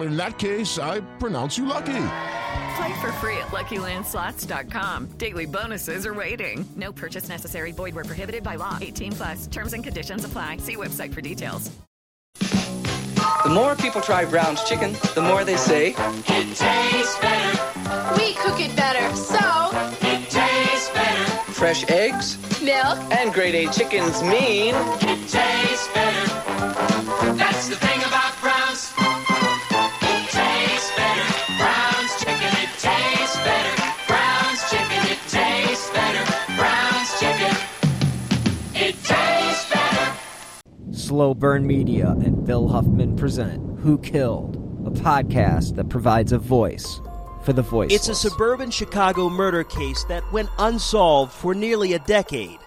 In 0.00 0.16
that 0.16 0.38
case, 0.38 0.78
I 0.78 1.00
pronounce 1.18 1.58
you 1.58 1.66
lucky. 1.66 2.06
Play 2.76 3.00
for 3.00 3.12
free 3.20 3.36
at 3.36 3.48
LuckyLandSlots.com. 3.48 5.06
Daily 5.18 5.46
bonuses 5.46 6.06
are 6.06 6.14
waiting. 6.14 6.66
No 6.76 6.92
purchase 6.92 7.28
necessary. 7.28 7.72
Void 7.72 7.94
where 7.94 8.04
prohibited 8.04 8.42
by 8.42 8.56
law. 8.56 8.78
18 8.80 9.12
plus. 9.12 9.46
Terms 9.46 9.72
and 9.72 9.84
conditions 9.84 10.24
apply. 10.24 10.58
See 10.58 10.76
website 10.76 11.12
for 11.12 11.20
details. 11.20 11.70
The 13.44 13.50
more 13.50 13.74
people 13.74 14.00
try 14.00 14.24
Brown's 14.26 14.62
chicken, 14.64 14.92
the 15.14 15.22
more 15.22 15.44
they 15.44 15.56
say 15.56 15.94
it 15.96 16.56
tastes 16.56 17.18
better. 17.20 18.16
We 18.16 18.34
cook 18.34 18.60
it 18.60 18.74
better, 18.76 19.14
so 19.16 19.70
it 20.02 20.28
tastes 20.28 20.90
better. 20.90 21.30
Fresh 21.52 21.88
eggs, 21.88 22.36
milk, 22.62 22.98
and 23.10 23.32
grade 23.32 23.54
A 23.54 23.72
chickens 23.72 24.22
mean 24.22 24.74
it 24.76 25.28
tastes 25.28 25.88
better. 25.94 26.26
That's 27.36 27.68
the 27.68 27.76
thing 27.76 27.98
about 28.00 28.19
Slow 41.10 41.34
Burn 41.34 41.66
Media 41.66 42.10
and 42.20 42.46
Bill 42.46 42.68
Huffman 42.68 43.16
present 43.16 43.80
Who 43.80 43.98
Killed, 43.98 44.54
a 44.86 44.90
podcast 44.90 45.74
that 45.74 45.88
provides 45.88 46.30
a 46.30 46.38
voice 46.38 47.00
for 47.42 47.52
the 47.52 47.62
voiceless. 47.62 48.08
It's 48.08 48.08
a 48.08 48.30
suburban 48.30 48.70
Chicago 48.70 49.28
murder 49.28 49.64
case 49.64 50.04
that 50.04 50.22
went 50.32 50.50
unsolved 50.60 51.32
for 51.32 51.52
nearly 51.52 51.94
a 51.94 51.98
decade, 51.98 52.60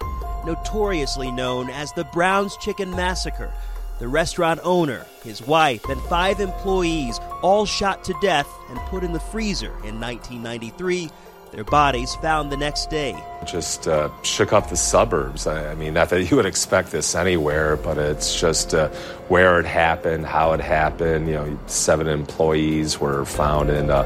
notoriously 0.46 1.32
known 1.32 1.70
as 1.70 1.94
the 1.94 2.04
Brown's 2.12 2.58
Chicken 2.58 2.92
Massacre. 2.92 3.54
The 4.00 4.10
restaurant 4.10 4.60
owner, 4.66 5.06
his 5.24 5.42
wife, 5.42 5.86
and 5.86 6.02
five 6.02 6.42
employees 6.42 7.22
all 7.42 7.66
shot 7.66 8.04
to 8.04 8.16
death 8.22 8.54
and 8.68 8.78
put 8.90 9.06
in 9.06 9.14
the 9.14 9.22
freezer 9.22 9.72
in 9.86 10.02
1993 10.02 11.10
their 11.54 11.64
bodies 11.64 12.16
found 12.16 12.52
the 12.52 12.58
next 12.58 12.90
day. 12.90 13.16
Just 13.46 13.88
uh, 13.88 14.10
shook 14.24 14.52
up 14.54 14.70
the 14.70 14.76
suburbs. 14.76 15.46
I, 15.46 15.72
I, 15.72 15.76
mean, 15.76 15.94
not 15.94 16.10
that 16.10 16.30
you 16.30 16.36
would 16.38 16.48
expect 16.48 16.92
this 16.92 17.14
anywhere, 17.14 17.78
but 17.78 17.98
it's 17.98 18.40
just 18.40 18.74
uh, 18.74 18.90
where 19.28 19.60
it 19.60 19.66
happened, 19.66 20.26
how 20.26 20.54
it 20.54 20.60
happened. 20.60 21.28
You 21.28 21.36
know, 21.36 21.60
seven 21.68 22.08
employees 22.08 23.00
were 23.00 23.24
found 23.26 23.70
in, 23.70 23.92
uh, 23.92 24.04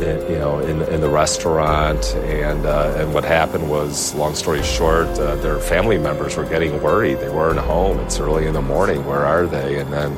you 0.00 0.38
know, 0.38 0.58
in, 0.60 0.82
in, 0.82 1.00
the 1.00 1.08
restaurant, 1.08 2.04
and 2.16 2.66
uh, 2.66 2.94
and 2.96 3.14
what 3.14 3.24
happened 3.24 3.68
was, 3.70 4.14
long 4.14 4.34
story 4.34 4.62
short, 4.62 5.08
uh, 5.18 5.36
their 5.36 5.58
family 5.58 5.98
members 5.98 6.36
were 6.36 6.44
getting 6.44 6.82
worried. 6.82 7.20
They 7.20 7.28
weren't 7.28 7.58
home. 7.58 8.00
It's 8.00 8.18
early 8.18 8.46
in 8.46 8.54
the 8.54 8.62
morning. 8.62 9.04
Where 9.06 9.24
are 9.24 9.46
they? 9.46 9.78
And 9.78 9.92
then 9.92 10.14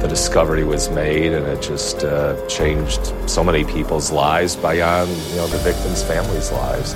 the 0.00 0.08
discovery 0.08 0.64
was 0.64 0.88
made, 0.90 1.32
and 1.32 1.46
it 1.46 1.62
just 1.62 2.04
uh, 2.04 2.34
changed 2.46 3.12
so 3.28 3.44
many 3.44 3.64
people's 3.64 4.10
lives 4.10 4.56
beyond 4.56 5.10
you 5.10 5.36
know 5.36 5.46
the 5.46 5.58
victims' 5.58 6.02
families' 6.02 6.50
lives. 6.52 6.94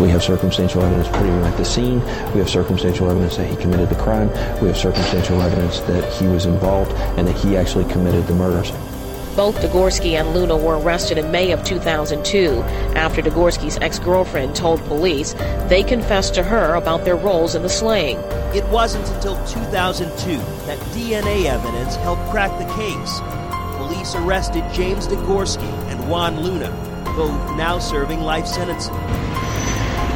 We 0.00 0.10
have 0.10 0.22
circumstantial 0.22 0.82
evidence 0.82 1.08
putting 1.08 1.32
him 1.32 1.42
at 1.42 1.56
the 1.56 1.64
scene. 1.64 2.00
We 2.32 2.38
have 2.38 2.48
circumstantial 2.48 3.10
evidence 3.10 3.36
that 3.36 3.50
he 3.50 3.56
committed 3.56 3.88
the 3.88 3.96
crime. 3.96 4.28
We 4.62 4.68
have 4.68 4.76
circumstantial 4.76 5.42
evidence 5.42 5.80
that 5.80 6.12
he 6.12 6.28
was 6.28 6.46
involved 6.46 6.92
and 7.18 7.26
that 7.26 7.36
he 7.36 7.56
actually 7.56 7.84
committed 7.90 8.28
the 8.28 8.34
murders. 8.34 8.70
Both 9.38 9.60
Degorski 9.60 10.18
and 10.18 10.34
Luna 10.34 10.56
were 10.56 10.80
arrested 10.80 11.16
in 11.16 11.30
May 11.30 11.52
of 11.52 11.62
2002 11.62 12.60
after 12.96 13.22
Degorski's 13.22 13.78
ex-girlfriend 13.80 14.56
told 14.56 14.84
police 14.86 15.34
they 15.68 15.84
confessed 15.84 16.34
to 16.34 16.42
her 16.42 16.74
about 16.74 17.04
their 17.04 17.14
roles 17.14 17.54
in 17.54 17.62
the 17.62 17.68
slaying. 17.68 18.18
It 18.52 18.66
wasn't 18.70 19.08
until 19.10 19.36
2002 19.46 20.38
that 20.66 20.78
DNA 20.90 21.44
evidence 21.44 21.94
helped 21.94 22.28
crack 22.32 22.50
the 22.58 22.64
case. 22.74 23.20
Police 23.76 24.16
arrested 24.16 24.64
James 24.74 25.06
Degorski 25.06 25.70
and 25.88 26.10
Juan 26.10 26.40
Luna, 26.40 26.72
both 27.14 27.56
now 27.56 27.78
serving 27.78 28.22
life 28.22 28.48
sentences. 28.48 28.90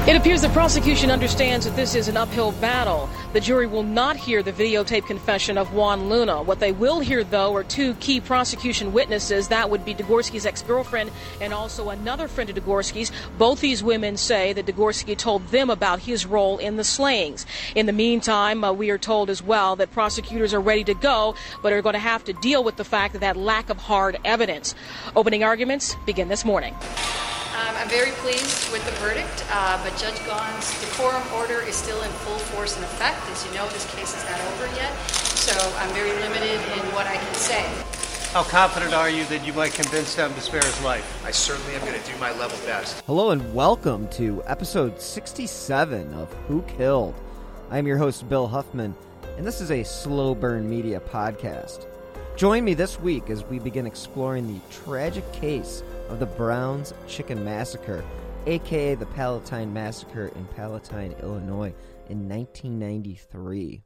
It 0.08 0.16
appears 0.16 0.42
the 0.42 0.48
prosecution 0.48 1.12
understands 1.12 1.64
that 1.64 1.76
this 1.76 1.94
is 1.94 2.08
an 2.08 2.16
uphill 2.16 2.50
battle. 2.50 3.08
The 3.32 3.40
jury 3.40 3.66
will 3.66 3.82
not 3.82 4.16
hear 4.16 4.42
the 4.42 4.52
videotape 4.52 5.06
confession 5.06 5.56
of 5.56 5.72
Juan 5.72 6.10
Luna. 6.10 6.42
What 6.42 6.60
they 6.60 6.70
will 6.70 7.00
hear, 7.00 7.24
though, 7.24 7.54
are 7.56 7.64
two 7.64 7.94
key 7.94 8.20
prosecution 8.20 8.92
witnesses. 8.92 9.48
That 9.48 9.70
would 9.70 9.86
be 9.86 9.94
Degorski's 9.94 10.44
ex-girlfriend 10.44 11.10
and 11.40 11.54
also 11.54 11.88
another 11.88 12.28
friend 12.28 12.50
of 12.50 12.56
Degorski's. 12.56 13.10
Both 13.38 13.60
these 13.60 13.82
women 13.82 14.18
say 14.18 14.52
that 14.52 14.66
Degorski 14.66 15.16
told 15.16 15.48
them 15.48 15.70
about 15.70 16.00
his 16.00 16.26
role 16.26 16.58
in 16.58 16.76
the 16.76 16.84
slayings. 16.84 17.46
In 17.74 17.86
the 17.86 17.92
meantime, 17.94 18.64
uh, 18.64 18.72
we 18.72 18.90
are 18.90 18.98
told 18.98 19.30
as 19.30 19.42
well 19.42 19.76
that 19.76 19.92
prosecutors 19.92 20.52
are 20.52 20.60
ready 20.60 20.84
to 20.84 20.94
go, 20.94 21.34
but 21.62 21.72
are 21.72 21.80
going 21.80 21.94
to 21.94 21.98
have 21.98 22.24
to 22.24 22.34
deal 22.34 22.62
with 22.62 22.76
the 22.76 22.84
fact 22.84 23.14
that 23.14 23.20
that 23.20 23.38
lack 23.38 23.70
of 23.70 23.78
hard 23.78 24.18
evidence. 24.26 24.74
Opening 25.16 25.42
arguments 25.42 25.96
begin 26.04 26.28
this 26.28 26.44
morning. 26.44 26.74
I'm 27.82 27.88
very 27.88 28.12
pleased 28.22 28.70
with 28.70 28.84
the 28.84 28.92
verdict, 29.02 29.44
uh, 29.50 29.76
but 29.82 29.98
Judge 29.98 30.14
Gaughan's 30.24 30.70
decorum 30.80 31.20
order 31.34 31.62
is 31.62 31.74
still 31.74 32.00
in 32.02 32.10
full 32.22 32.38
force 32.54 32.76
and 32.76 32.84
effect. 32.84 33.28
As 33.28 33.44
you 33.44 33.52
know, 33.54 33.68
this 33.70 33.92
case 33.92 34.16
is 34.16 34.22
not 34.30 34.38
over 34.38 34.72
yet, 34.76 34.96
so 35.10 35.52
I'm 35.78 35.90
very 35.90 36.12
limited 36.20 36.60
in 36.78 36.94
what 36.94 37.08
I 37.08 37.16
can 37.16 37.34
say. 37.34 37.66
How 38.30 38.44
confident 38.44 38.94
are 38.94 39.10
you 39.10 39.24
that 39.24 39.44
you 39.44 39.52
might 39.54 39.72
convince 39.72 40.14
them 40.14 40.32
to 40.32 40.40
spare 40.40 40.62
his 40.62 40.80
life? 40.84 41.26
I 41.26 41.32
certainly 41.32 41.74
am 41.74 41.80
going 41.80 42.00
to 42.00 42.08
do 42.08 42.16
my 42.18 42.30
level 42.38 42.56
best. 42.66 43.02
Hello 43.04 43.30
and 43.30 43.52
welcome 43.52 44.06
to 44.10 44.44
episode 44.46 45.00
67 45.00 46.14
of 46.14 46.32
Who 46.46 46.62
Killed. 46.78 47.16
I'm 47.68 47.88
your 47.88 47.98
host, 47.98 48.28
Bill 48.28 48.46
Huffman, 48.46 48.94
and 49.36 49.44
this 49.44 49.60
is 49.60 49.72
a 49.72 49.82
Slow 49.82 50.36
Burn 50.36 50.70
Media 50.70 51.00
podcast. 51.00 51.86
Join 52.36 52.64
me 52.64 52.74
this 52.74 53.00
week 53.00 53.28
as 53.28 53.42
we 53.42 53.58
begin 53.58 53.88
exploring 53.88 54.46
the 54.46 54.60
tragic 54.70 55.30
case 55.32 55.82
of 56.12 56.18
the 56.18 56.26
Browns 56.26 56.92
Chicken 57.08 57.42
Massacre, 57.42 58.04
aka 58.46 58.94
the 58.94 59.06
Palatine 59.06 59.72
Massacre 59.72 60.26
in 60.26 60.44
Palatine, 60.48 61.14
Illinois, 61.22 61.72
in 62.10 62.28
1993. 62.28 63.82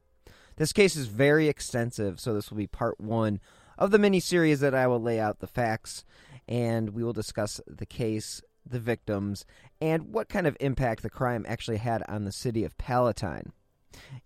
This 0.57 0.73
case 0.73 0.97
is 0.97 1.07
very 1.07 1.47
extensive, 1.47 2.19
so 2.19 2.33
this 2.33 2.51
will 2.51 2.57
be 2.57 2.67
part 2.67 2.99
one 2.99 3.39
of 3.77 3.91
the 3.91 3.97
mini 3.97 4.19
series 4.19 4.59
that 4.59 4.75
I 4.75 4.87
will 4.87 5.01
lay 5.01 5.21
out 5.21 5.39
the 5.39 5.47
facts 5.47 6.03
and 6.49 6.89
we 6.89 7.01
will 7.01 7.13
discuss 7.13 7.61
the 7.65 7.85
case, 7.85 8.41
the 8.65 8.79
victims, 8.79 9.45
and 9.79 10.11
what 10.11 10.27
kind 10.27 10.47
of 10.47 10.57
impact 10.59 11.03
the 11.03 11.09
crime 11.09 11.45
actually 11.47 11.77
had 11.77 12.03
on 12.09 12.25
the 12.25 12.33
city 12.33 12.65
of 12.65 12.77
Palatine. 12.77 13.53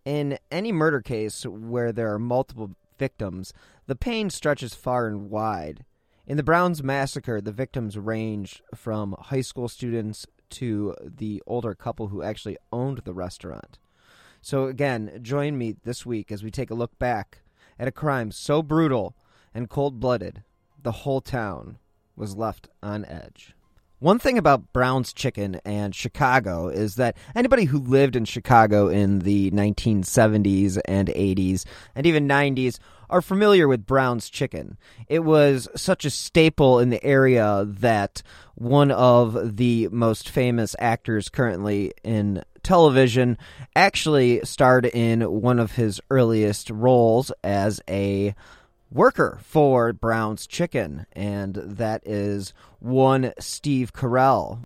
In 0.05 0.39
any 0.49 0.71
murder 0.71 1.01
case 1.01 1.45
where 1.45 1.91
there 1.91 2.11
are 2.11 2.19
multiple 2.19 2.71
victims, 2.97 3.53
the 3.85 3.95
pain 3.95 4.31
stretches 4.31 4.73
far 4.73 5.05
and 5.05 5.29
wide. 5.29 5.85
In 6.31 6.37
the 6.37 6.43
Browns 6.43 6.81
massacre, 6.81 7.41
the 7.41 7.51
victims 7.51 7.97
ranged 7.97 8.61
from 8.73 9.17
high 9.19 9.41
school 9.41 9.67
students 9.67 10.25
to 10.51 10.95
the 11.03 11.43
older 11.45 11.75
couple 11.75 12.07
who 12.07 12.23
actually 12.23 12.57
owned 12.71 12.99
the 12.99 13.13
restaurant. 13.13 13.79
So, 14.41 14.67
again, 14.67 15.19
join 15.21 15.57
me 15.57 15.75
this 15.83 16.05
week 16.05 16.31
as 16.31 16.41
we 16.41 16.49
take 16.49 16.71
a 16.71 16.73
look 16.73 16.97
back 16.97 17.39
at 17.77 17.89
a 17.89 17.91
crime 17.91 18.31
so 18.31 18.63
brutal 18.63 19.13
and 19.53 19.69
cold 19.69 19.99
blooded, 19.99 20.43
the 20.81 21.03
whole 21.03 21.19
town 21.19 21.79
was 22.15 22.37
left 22.37 22.69
on 22.81 23.03
edge. 23.03 23.53
One 24.01 24.17
thing 24.17 24.39
about 24.39 24.73
Brown's 24.73 25.13
Chicken 25.13 25.61
and 25.63 25.93
Chicago 25.93 26.69
is 26.69 26.95
that 26.95 27.15
anybody 27.35 27.65
who 27.65 27.77
lived 27.77 28.15
in 28.15 28.25
Chicago 28.25 28.87
in 28.87 29.19
the 29.19 29.51
1970s 29.51 30.79
and 30.85 31.09
80s 31.09 31.65
and 31.93 32.07
even 32.07 32.27
90s 32.27 32.79
are 33.11 33.21
familiar 33.21 33.67
with 33.67 33.85
Brown's 33.85 34.27
Chicken. 34.27 34.79
It 35.07 35.19
was 35.19 35.67
such 35.75 36.03
a 36.03 36.09
staple 36.09 36.79
in 36.79 36.89
the 36.89 37.03
area 37.05 37.63
that 37.67 38.23
one 38.55 38.89
of 38.89 39.57
the 39.57 39.87
most 39.91 40.29
famous 40.29 40.75
actors 40.79 41.29
currently 41.29 41.93
in 42.03 42.41
television 42.63 43.37
actually 43.75 44.41
starred 44.43 44.87
in 44.87 45.21
one 45.21 45.59
of 45.59 45.73
his 45.73 46.01
earliest 46.09 46.71
roles 46.71 47.31
as 47.43 47.79
a 47.87 48.33
worker 48.91 49.39
for 49.41 49.93
Brown's 49.93 50.45
Chicken, 50.45 51.05
and 51.13 51.55
that 51.55 52.01
is 52.05 52.53
one 52.79 53.33
Steve 53.39 53.93
Carell. 53.93 54.59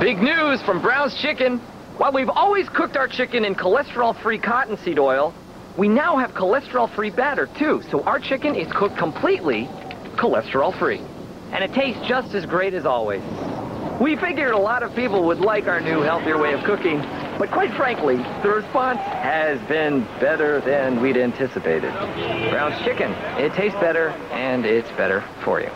Big 0.00 0.18
news 0.18 0.60
from 0.62 0.82
Brown's 0.82 1.16
Chicken. 1.20 1.58
While 1.96 2.12
we've 2.12 2.28
always 2.28 2.68
cooked 2.68 2.96
our 2.96 3.08
chicken 3.08 3.44
in 3.44 3.54
cholesterol-free 3.54 4.38
cottonseed 4.38 4.98
oil, 4.98 5.34
we 5.76 5.88
now 5.88 6.16
have 6.16 6.32
cholesterol-free 6.32 7.10
batter 7.10 7.48
too, 7.58 7.82
so 7.90 8.02
our 8.02 8.18
chicken 8.18 8.54
is 8.54 8.70
cooked 8.72 8.96
completely 8.96 9.66
cholesterol-free. 10.16 11.00
And 11.52 11.64
it 11.64 11.72
tastes 11.72 12.06
just 12.06 12.34
as 12.34 12.44
great 12.46 12.74
as 12.74 12.84
always. 12.84 13.22
We 14.00 14.14
figured 14.14 14.52
a 14.52 14.58
lot 14.58 14.84
of 14.84 14.94
people 14.94 15.24
would 15.24 15.40
like 15.40 15.66
our 15.66 15.80
new 15.80 16.02
healthier 16.02 16.38
way 16.38 16.52
of 16.52 16.62
cooking, 16.62 17.00
but 17.36 17.50
quite 17.50 17.74
frankly, 17.74 18.14
the 18.44 18.48
response 18.48 19.00
has 19.00 19.60
been 19.66 20.02
better 20.20 20.60
than 20.60 21.00
we'd 21.00 21.16
anticipated. 21.16 21.90
Brown's 22.48 22.80
Chicken, 22.84 23.10
it 23.42 23.54
tastes 23.54 23.78
better, 23.80 24.10
and 24.30 24.64
it's 24.64 24.88
better 24.92 25.24
for 25.42 25.60
you. 25.60 25.70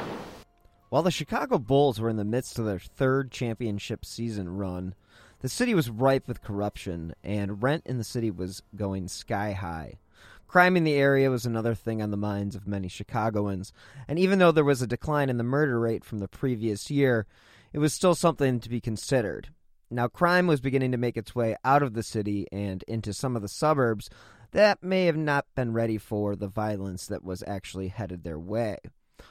While 0.88 1.02
the 1.02 1.10
Chicago 1.10 1.58
Bulls 1.58 2.00
were 2.00 2.10
in 2.10 2.16
the 2.16 2.24
midst 2.24 2.60
of 2.60 2.64
their 2.64 2.78
third 2.78 3.32
championship 3.32 4.04
season 4.04 4.56
run, 4.56 4.94
the 5.40 5.48
city 5.48 5.74
was 5.74 5.90
ripe 5.90 6.28
with 6.28 6.44
corruption, 6.44 7.14
and 7.24 7.60
rent 7.60 7.82
in 7.86 7.98
the 7.98 8.04
city 8.04 8.30
was 8.30 8.62
going 8.76 9.08
sky 9.08 9.50
high. 9.50 9.98
Crime 10.46 10.76
in 10.76 10.84
the 10.84 10.94
area 10.94 11.28
was 11.28 11.44
another 11.44 11.74
thing 11.74 12.00
on 12.00 12.12
the 12.12 12.16
minds 12.16 12.54
of 12.54 12.68
many 12.68 12.86
Chicagoans, 12.86 13.72
and 14.06 14.16
even 14.20 14.38
though 14.38 14.52
there 14.52 14.62
was 14.62 14.80
a 14.80 14.86
decline 14.86 15.28
in 15.28 15.38
the 15.38 15.42
murder 15.42 15.80
rate 15.80 16.04
from 16.04 16.20
the 16.20 16.28
previous 16.28 16.88
year, 16.88 17.26
it 17.72 17.78
was 17.78 17.92
still 17.92 18.14
something 18.14 18.60
to 18.60 18.68
be 18.68 18.80
considered. 18.80 19.48
Now, 19.90 20.08
crime 20.08 20.46
was 20.46 20.60
beginning 20.60 20.92
to 20.92 20.98
make 20.98 21.16
its 21.16 21.34
way 21.34 21.56
out 21.64 21.82
of 21.82 21.92
the 21.92 22.02
city 22.02 22.46
and 22.50 22.82
into 22.88 23.12
some 23.12 23.36
of 23.36 23.42
the 23.42 23.48
suburbs 23.48 24.08
that 24.52 24.82
may 24.82 25.06
have 25.06 25.16
not 25.16 25.46
been 25.54 25.72
ready 25.72 25.98
for 25.98 26.36
the 26.36 26.48
violence 26.48 27.06
that 27.06 27.24
was 27.24 27.42
actually 27.46 27.88
headed 27.88 28.24
their 28.24 28.38
way. 28.38 28.78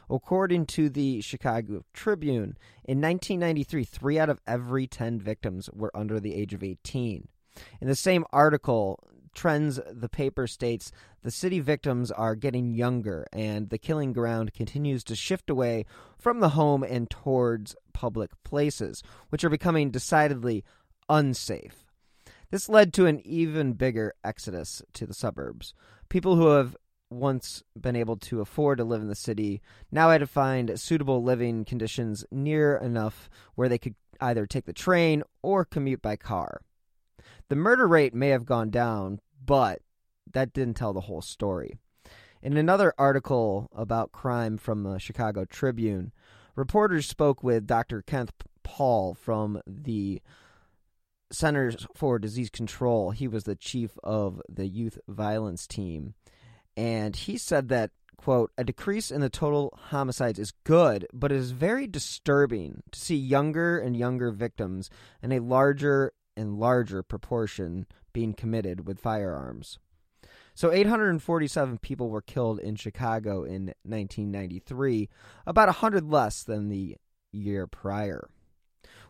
According 0.10 0.68
to 0.68 0.90
the 0.90 1.22
Chicago 1.22 1.84
Tribune, 1.94 2.58
in 2.84 3.02
1993, 3.02 3.84
three 3.84 4.20
out 4.20 4.30
of 4.30 4.42
every 4.48 4.88
10 4.88 5.20
victims 5.20 5.70
were 5.74 5.92
under 5.96 6.20
the 6.20 6.36
age 6.36 6.54
of 6.54 6.64
18. 6.64 7.28
In 7.82 7.88
the 7.88 7.96
same 7.96 8.26
article, 8.32 9.00
Trends, 9.34 9.80
the 9.90 10.10
paper 10.10 10.48
states 10.48 10.92
the 11.24 11.32
city 11.32 11.60
victims 11.60 12.12
are 12.12 12.36
getting 12.36 12.74
younger 12.74 13.26
and 13.32 13.70
the 13.70 13.78
killing 13.78 14.14
ground 14.14 14.54
continues 14.54 15.04
to 15.06 15.16
shift 15.16 15.50
away 15.50 15.86
from 16.18 16.40
the 16.40 16.50
home 16.50 16.84
and 16.84 17.10
towards 17.10 17.76
public 17.94 18.32
places, 18.44 19.04
which 19.30 19.44
are 19.44 19.50
becoming 19.50 19.92
decidedly 19.92 20.64
unsafe. 21.10 21.86
This 22.50 22.68
led 22.68 22.94
to 22.94 23.06
an 23.06 23.22
even 23.26 23.74
bigger 23.74 24.14
exodus 24.24 24.82
to 24.94 25.06
the 25.06 25.14
suburbs. 25.14 25.74
People 26.10 26.36
who 26.36 26.48
have 26.48 26.76
once 27.10 27.64
been 27.80 27.96
able 27.96 28.18
to 28.18 28.42
afford 28.42 28.78
to 28.78 28.84
live 28.84 29.02
in 29.02 29.08
the 29.08 29.16
city 29.16 29.62
now 29.92 30.10
had 30.10 30.20
to 30.20 30.28
find 30.28 30.80
suitable 30.80 31.24
living 31.24 31.66
conditions 31.66 32.26
near 32.32 32.76
enough 32.78 33.30
where 33.56 33.70
they 33.70 33.78
could 33.78 33.96
either 34.20 34.46
take 34.46 34.66
the 34.66 34.74
train 34.74 35.24
or 35.42 35.66
commute 35.66 36.02
by 36.02 36.16
car. 36.16 36.62
The 37.52 37.58
murder 37.58 37.86
rate 37.86 38.14
may 38.14 38.30
have 38.30 38.46
gone 38.46 38.70
down, 38.70 39.20
but 39.46 39.82
that 40.32 40.54
didn't 40.54 40.76
tell 40.76 40.94
the 40.94 41.02
whole 41.02 41.22
story. 41.22 41.76
In 42.42 42.56
another 42.56 42.94
article 42.98 43.68
about 43.76 44.14
crime 44.14 44.58
from 44.58 44.84
the 44.84 45.00
Chicago 45.00 45.44
Tribune, 45.44 46.14
reporters 46.56 47.10
spoke 47.10 47.44
with 47.44 47.68
Dr. 47.68 48.04
Kenneth 48.04 48.32
Powell 48.64 49.16
from 49.16 49.62
the 49.68 50.22
Centers 51.30 51.86
for 51.94 52.20
Disease 52.20 52.50
Control. 52.50 53.12
He 53.12 53.28
was 53.28 53.44
the 53.44 53.58
chief 53.58 53.98
of 54.02 54.42
the 54.48 54.68
youth 54.68 54.98
violence 55.10 55.68
team. 55.68 56.14
And 56.78 57.18
he 57.18 57.38
said 57.38 57.68
that, 57.68 57.92
quote, 58.16 58.54
a 58.58 58.64
decrease 58.64 59.12
in 59.12 59.20
the 59.20 59.30
total 59.30 59.78
homicides 59.90 60.40
is 60.40 60.54
good, 60.64 61.06
but 61.12 61.34
it 61.34 61.38
is 61.38 61.52
very 61.52 61.86
disturbing 61.86 62.82
to 62.92 62.98
see 63.02 63.18
younger 63.18 63.78
and 63.78 63.98
younger 63.98 64.32
victims 64.32 64.90
and 65.22 65.34
a 65.34 65.40
larger 65.40 66.14
and 66.42 66.58
larger 66.58 67.04
proportion 67.04 67.86
being 68.12 68.34
committed 68.34 68.86
with 68.86 69.00
firearms. 69.00 69.80
So 70.54 70.72
847 70.72 71.78
people 71.78 72.10
were 72.10 72.22
killed 72.22 72.60
in 72.60 72.76
Chicago 72.76 73.44
in 73.44 73.74
1993, 73.84 75.08
about 75.46 75.68
100 75.70 76.12
less 76.12 76.44
than 76.44 76.68
the 76.68 76.98
year 77.32 77.68
prior. 77.68 78.30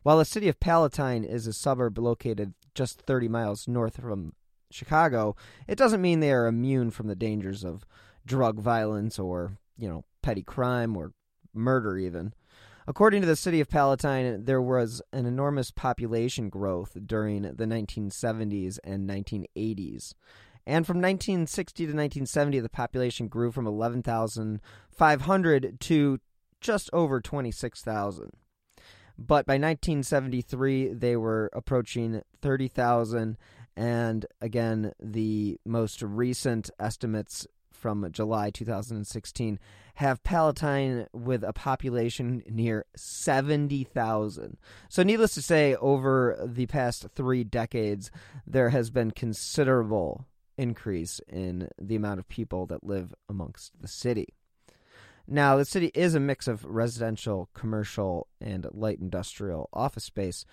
While 0.04 0.18
the 0.18 0.26
city 0.26 0.48
of 0.48 0.60
Palatine 0.60 1.24
is 1.24 1.48
a 1.48 1.54
suburb 1.54 1.98
located 1.98 2.54
just 2.76 3.02
30 3.02 3.28
miles 3.28 3.68
north 3.68 4.00
from 4.00 4.34
Chicago, 4.72 5.36
it 5.68 5.78
doesn't 5.78 6.02
mean 6.02 6.20
they 6.20 6.32
are 6.32 6.48
immune 6.48 6.92
from 6.92 7.08
the 7.08 7.16
dangers 7.16 7.64
of 7.64 7.86
drug 8.26 8.60
violence 8.60 9.18
or, 9.18 9.58
you 9.78 9.88
know, 9.88 10.04
petty 10.22 10.44
crime 10.44 10.96
or 10.96 11.14
murder 11.54 11.98
even. 11.98 12.34
According 12.88 13.22
to 13.22 13.28
the 13.28 13.36
city 13.36 13.62
of 13.62 13.70
Palatine, 13.70 14.46
there 14.46 14.62
was 14.62 15.02
an 15.14 15.26
enormous 15.26 15.72
population 15.72 16.50
growth 16.50 16.98
during 17.06 17.44
the 17.44 17.66
1970s 17.66 18.80
and 18.84 19.08
1980s. 19.08 20.14
And 20.66 20.86
from 20.86 20.98
1960 20.98 21.86
to 21.86 21.90
1970, 21.90 22.60
the 22.60 22.70
population 22.70 23.28
grew 23.28 23.52
from 23.52 23.68
11,500 23.68 25.80
to 25.80 26.20
just 26.60 26.90
over 26.94 27.20
26,000. 27.20 28.32
But 29.18 29.46
by 29.46 29.54
1973, 29.54 30.94
they 30.94 31.16
were 31.16 31.50
approaching 31.54 32.22
30,000. 32.42 33.38
And 33.76 34.26
again, 34.42 34.94
the 35.00 35.60
most 35.66 36.02
recent 36.02 36.70
estimates 36.80 37.48
from 37.72 38.08
July 38.12 38.52
2016 38.52 39.60
have 39.96 40.24
Palatine 40.24 41.08
with 41.14 41.44
a 41.44 41.54
population 41.54 42.44
near 42.50 42.86
70,000. 42.96 44.58
So, 44.90 45.04
needless 45.04 45.34
to 45.36 45.42
say, 45.42 45.76
over 45.76 46.38
the 46.46 46.66
past 46.68 47.08
three 47.16 47.44
decades, 47.44 48.12
there 48.46 48.70
has 48.70 48.90
been 48.90 49.12
considerable 49.12 50.26
increase 50.58 51.20
in 51.28 51.70
the 51.80 51.96
amount 51.96 52.20
of 52.20 52.30
people 52.30 52.66
that 52.68 52.84
live 52.84 53.14
amongst 53.30 53.82
the 53.82 53.88
city. 53.88 54.34
Now, 55.28 55.56
the 55.56 55.66
city 55.66 55.92
is 55.94 56.16
a 56.16 56.20
mix 56.20 56.48
of 56.48 56.66
residential, 56.66 57.50
commercial, 57.54 58.28
and 58.40 58.68
light 58.72 59.00
industrial 59.00 59.70
office 59.72 60.04
space, 60.04 60.46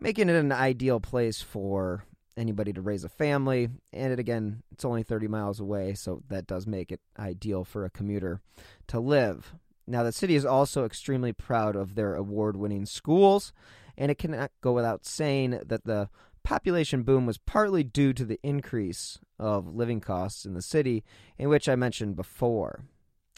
making 0.00 0.28
it 0.28 0.36
an 0.36 0.52
ideal 0.52 1.00
place 1.00 1.42
for 1.42 2.04
anybody 2.36 2.72
to 2.72 2.80
raise 2.80 3.04
a 3.04 3.08
family. 3.08 3.68
And 3.92 4.12
it, 4.12 4.18
again, 4.18 4.62
it's 4.72 4.84
only 4.84 5.02
30 5.02 5.28
miles 5.28 5.60
away, 5.60 5.94
so 5.94 6.22
that 6.28 6.46
does 6.46 6.66
make 6.66 6.92
it 6.92 7.00
ideal 7.18 7.64
for 7.64 7.84
a 7.84 7.90
commuter 7.90 8.40
to 8.88 9.00
live. 9.00 9.54
Now, 9.86 10.02
the 10.02 10.12
city 10.12 10.34
is 10.34 10.46
also 10.46 10.84
extremely 10.84 11.32
proud 11.32 11.76
of 11.76 11.94
their 11.94 12.14
award 12.14 12.56
winning 12.56 12.86
schools, 12.86 13.52
and 13.96 14.10
it 14.10 14.18
cannot 14.18 14.50
go 14.60 14.72
without 14.72 15.04
saying 15.04 15.60
that 15.66 15.84
the 15.84 16.08
population 16.42 17.02
boom 17.02 17.26
was 17.26 17.38
partly 17.38 17.84
due 17.84 18.12
to 18.12 18.24
the 18.24 18.40
increase 18.42 19.18
of 19.38 19.74
living 19.74 20.00
costs 20.00 20.44
in 20.44 20.54
the 20.54 20.62
city, 20.62 21.04
in 21.38 21.48
which 21.48 21.68
I 21.68 21.76
mentioned 21.76 22.16
before. 22.16 22.84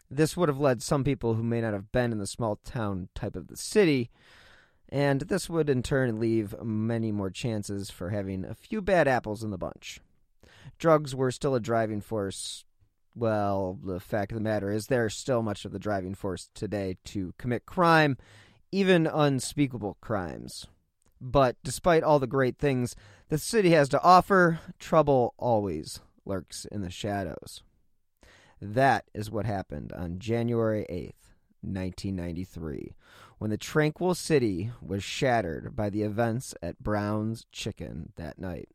This 0.08 0.36
would 0.36 0.48
have 0.48 0.60
led 0.60 0.82
some 0.82 1.02
people 1.02 1.34
who 1.34 1.42
may 1.42 1.60
not 1.60 1.72
have 1.72 1.90
been 1.90 2.12
in 2.12 2.18
the 2.18 2.26
small 2.26 2.56
town 2.64 3.08
type 3.14 3.34
of 3.34 3.48
the 3.48 3.56
city 3.56 4.10
and 4.88 5.22
this 5.22 5.50
would 5.50 5.68
in 5.68 5.82
turn 5.82 6.20
leave 6.20 6.54
many 6.62 7.12
more 7.12 7.30
chances 7.30 7.90
for 7.90 8.10
having 8.10 8.44
a 8.44 8.54
few 8.54 8.80
bad 8.80 9.08
apples 9.08 9.42
in 9.42 9.50
the 9.50 9.58
bunch. 9.58 10.00
Drugs 10.78 11.14
were 11.14 11.30
still 11.30 11.54
a 11.54 11.60
driving 11.60 12.00
force. 12.00 12.64
Well, 13.14 13.78
the 13.82 14.00
fact 14.00 14.32
of 14.32 14.36
the 14.36 14.42
matter 14.42 14.70
is, 14.70 14.86
there's 14.86 15.16
still 15.16 15.42
much 15.42 15.64
of 15.64 15.72
the 15.72 15.78
driving 15.78 16.14
force 16.14 16.50
today 16.54 16.98
to 17.06 17.32
commit 17.38 17.64
crime, 17.64 18.16
even 18.70 19.06
unspeakable 19.06 19.96
crimes. 20.00 20.66
But 21.20 21.56
despite 21.64 22.02
all 22.02 22.18
the 22.18 22.26
great 22.26 22.58
things 22.58 22.94
the 23.28 23.38
city 23.38 23.70
has 23.70 23.88
to 23.90 24.02
offer, 24.02 24.60
trouble 24.78 25.34
always 25.38 26.00
lurks 26.26 26.66
in 26.66 26.82
the 26.82 26.90
shadows. 26.90 27.62
That 28.60 29.04
is 29.14 29.30
what 29.30 29.46
happened 29.46 29.92
on 29.92 30.18
January 30.18 30.86
8th, 30.90 31.25
1993 31.66 32.94
when 33.38 33.50
the 33.50 33.58
tranquil 33.58 34.14
city 34.14 34.70
was 34.80 35.04
shattered 35.04 35.76
by 35.76 35.90
the 35.90 36.02
events 36.02 36.54
at 36.62 36.82
Brown's 36.82 37.46
Chicken 37.52 38.12
that 38.16 38.38
night. 38.38 38.68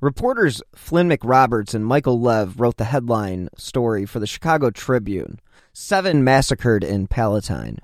Reporters 0.00 0.60
Flynn 0.74 1.08
McRoberts 1.08 1.74
and 1.74 1.86
Michael 1.86 2.20
Lev 2.20 2.60
wrote 2.60 2.76
the 2.76 2.84
headline 2.84 3.48
story 3.56 4.04
for 4.04 4.18
the 4.18 4.26
Chicago 4.26 4.70
Tribune 4.70 5.40
Seven 5.72 6.22
Massacred 6.22 6.84
in 6.84 7.06
Palatine. 7.06 7.78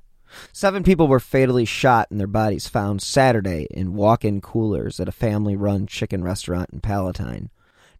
Seven 0.52 0.82
people 0.82 1.08
were 1.08 1.20
fatally 1.20 1.64
shot 1.64 2.10
and 2.10 2.18
their 2.20 2.26
bodies 2.26 2.68
found 2.68 3.02
Saturday 3.02 3.66
in 3.70 3.94
walk 3.94 4.24
in 4.24 4.40
coolers 4.40 5.00
at 5.00 5.08
a 5.08 5.12
family 5.12 5.56
run 5.56 5.86
chicken 5.86 6.22
restaurant 6.22 6.70
in 6.70 6.80
Palatine. 6.80 7.50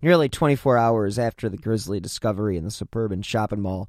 Nearly 0.02 0.28
24 0.28 0.76
hours 0.76 1.18
after 1.18 1.49
the 1.49 1.56
grisly 1.56 2.00
discovery 2.00 2.56
in 2.56 2.64
the 2.64 2.71
suburban 2.71 3.23
shopping 3.23 3.61
mall, 3.61 3.88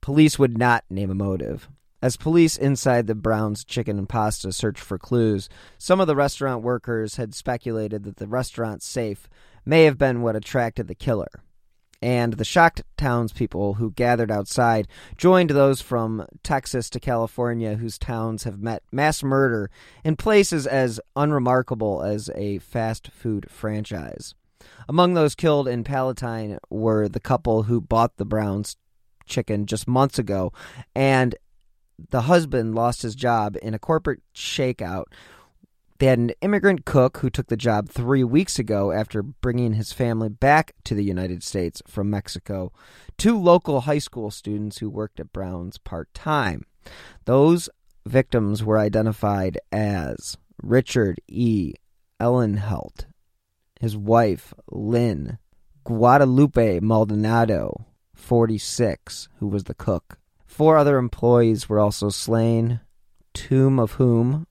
police 0.00 0.38
would 0.38 0.56
not 0.56 0.84
name 0.90 1.10
a 1.10 1.14
motive. 1.14 1.68
As 2.00 2.16
police 2.16 2.56
inside 2.56 3.08
the 3.08 3.14
Brown's 3.16 3.64
Chicken 3.64 3.98
and 3.98 4.08
Pasta 4.08 4.52
searched 4.52 4.82
for 4.82 4.98
clues, 4.98 5.48
some 5.78 6.00
of 6.00 6.06
the 6.06 6.14
restaurant 6.14 6.62
workers 6.62 7.16
had 7.16 7.34
speculated 7.34 8.04
that 8.04 8.18
the 8.18 8.28
restaurant's 8.28 8.86
safe 8.86 9.28
may 9.66 9.84
have 9.84 9.98
been 9.98 10.22
what 10.22 10.36
attracted 10.36 10.86
the 10.86 10.94
killer. 10.94 11.28
And 12.00 12.34
the 12.34 12.44
shocked 12.44 12.82
townspeople 12.96 13.74
who 13.74 13.90
gathered 13.90 14.30
outside 14.30 14.86
joined 15.16 15.50
those 15.50 15.80
from 15.80 16.24
Texas 16.44 16.88
to 16.90 17.00
California 17.00 17.74
whose 17.74 17.98
towns 17.98 18.44
have 18.44 18.60
met 18.60 18.84
mass 18.92 19.24
murder 19.24 19.68
in 20.04 20.14
places 20.14 20.68
as 20.68 21.00
unremarkable 21.16 22.02
as 22.02 22.30
a 22.36 22.58
fast 22.58 23.10
food 23.10 23.50
franchise. 23.50 24.36
Among 24.88 25.14
those 25.14 25.34
killed 25.34 25.66
in 25.66 25.82
Palatine 25.82 26.58
were 26.70 27.08
the 27.08 27.20
couple 27.20 27.64
who 27.64 27.80
bought 27.80 28.16
the 28.16 28.24
Browns 28.24 28.76
chicken 29.28 29.66
just 29.66 29.86
months 29.86 30.18
ago, 30.18 30.52
and 30.94 31.34
the 32.10 32.22
husband 32.22 32.74
lost 32.74 33.02
his 33.02 33.14
job 33.14 33.56
in 33.62 33.74
a 33.74 33.78
corporate 33.78 34.20
shakeout. 34.34 35.04
They 35.98 36.06
had 36.06 36.20
an 36.20 36.30
immigrant 36.40 36.84
cook 36.84 37.18
who 37.18 37.30
took 37.30 37.48
the 37.48 37.56
job 37.56 37.88
three 37.88 38.22
weeks 38.22 38.58
ago 38.58 38.92
after 38.92 39.20
bringing 39.20 39.72
his 39.72 39.92
family 39.92 40.28
back 40.28 40.74
to 40.84 40.94
the 40.94 41.02
United 41.02 41.42
States 41.42 41.82
from 41.88 42.08
Mexico. 42.08 42.72
Two 43.16 43.36
local 43.36 43.80
high 43.80 43.98
school 43.98 44.30
students 44.30 44.78
who 44.78 44.88
worked 44.88 45.18
at 45.18 45.32
Brown's 45.32 45.76
part 45.78 46.12
time. 46.14 46.64
Those 47.24 47.68
victims 48.06 48.62
were 48.62 48.78
identified 48.78 49.58
as 49.72 50.36
Richard 50.62 51.20
E. 51.26 51.74
Ehlenfeldt, 52.20 53.06
his 53.80 53.96
wife, 53.96 54.54
Lynn, 54.70 55.38
Guadalupe 55.84 56.80
Maldonado, 56.80 57.86
46, 58.18 59.28
who 59.38 59.48
was 59.48 59.64
the 59.64 59.74
cook. 59.74 60.18
Four 60.44 60.76
other 60.76 60.98
employees 60.98 61.68
were 61.68 61.78
also 61.80 62.10
slain, 62.10 62.80
two 63.32 63.80
of 63.80 63.92
whom, 63.92 64.46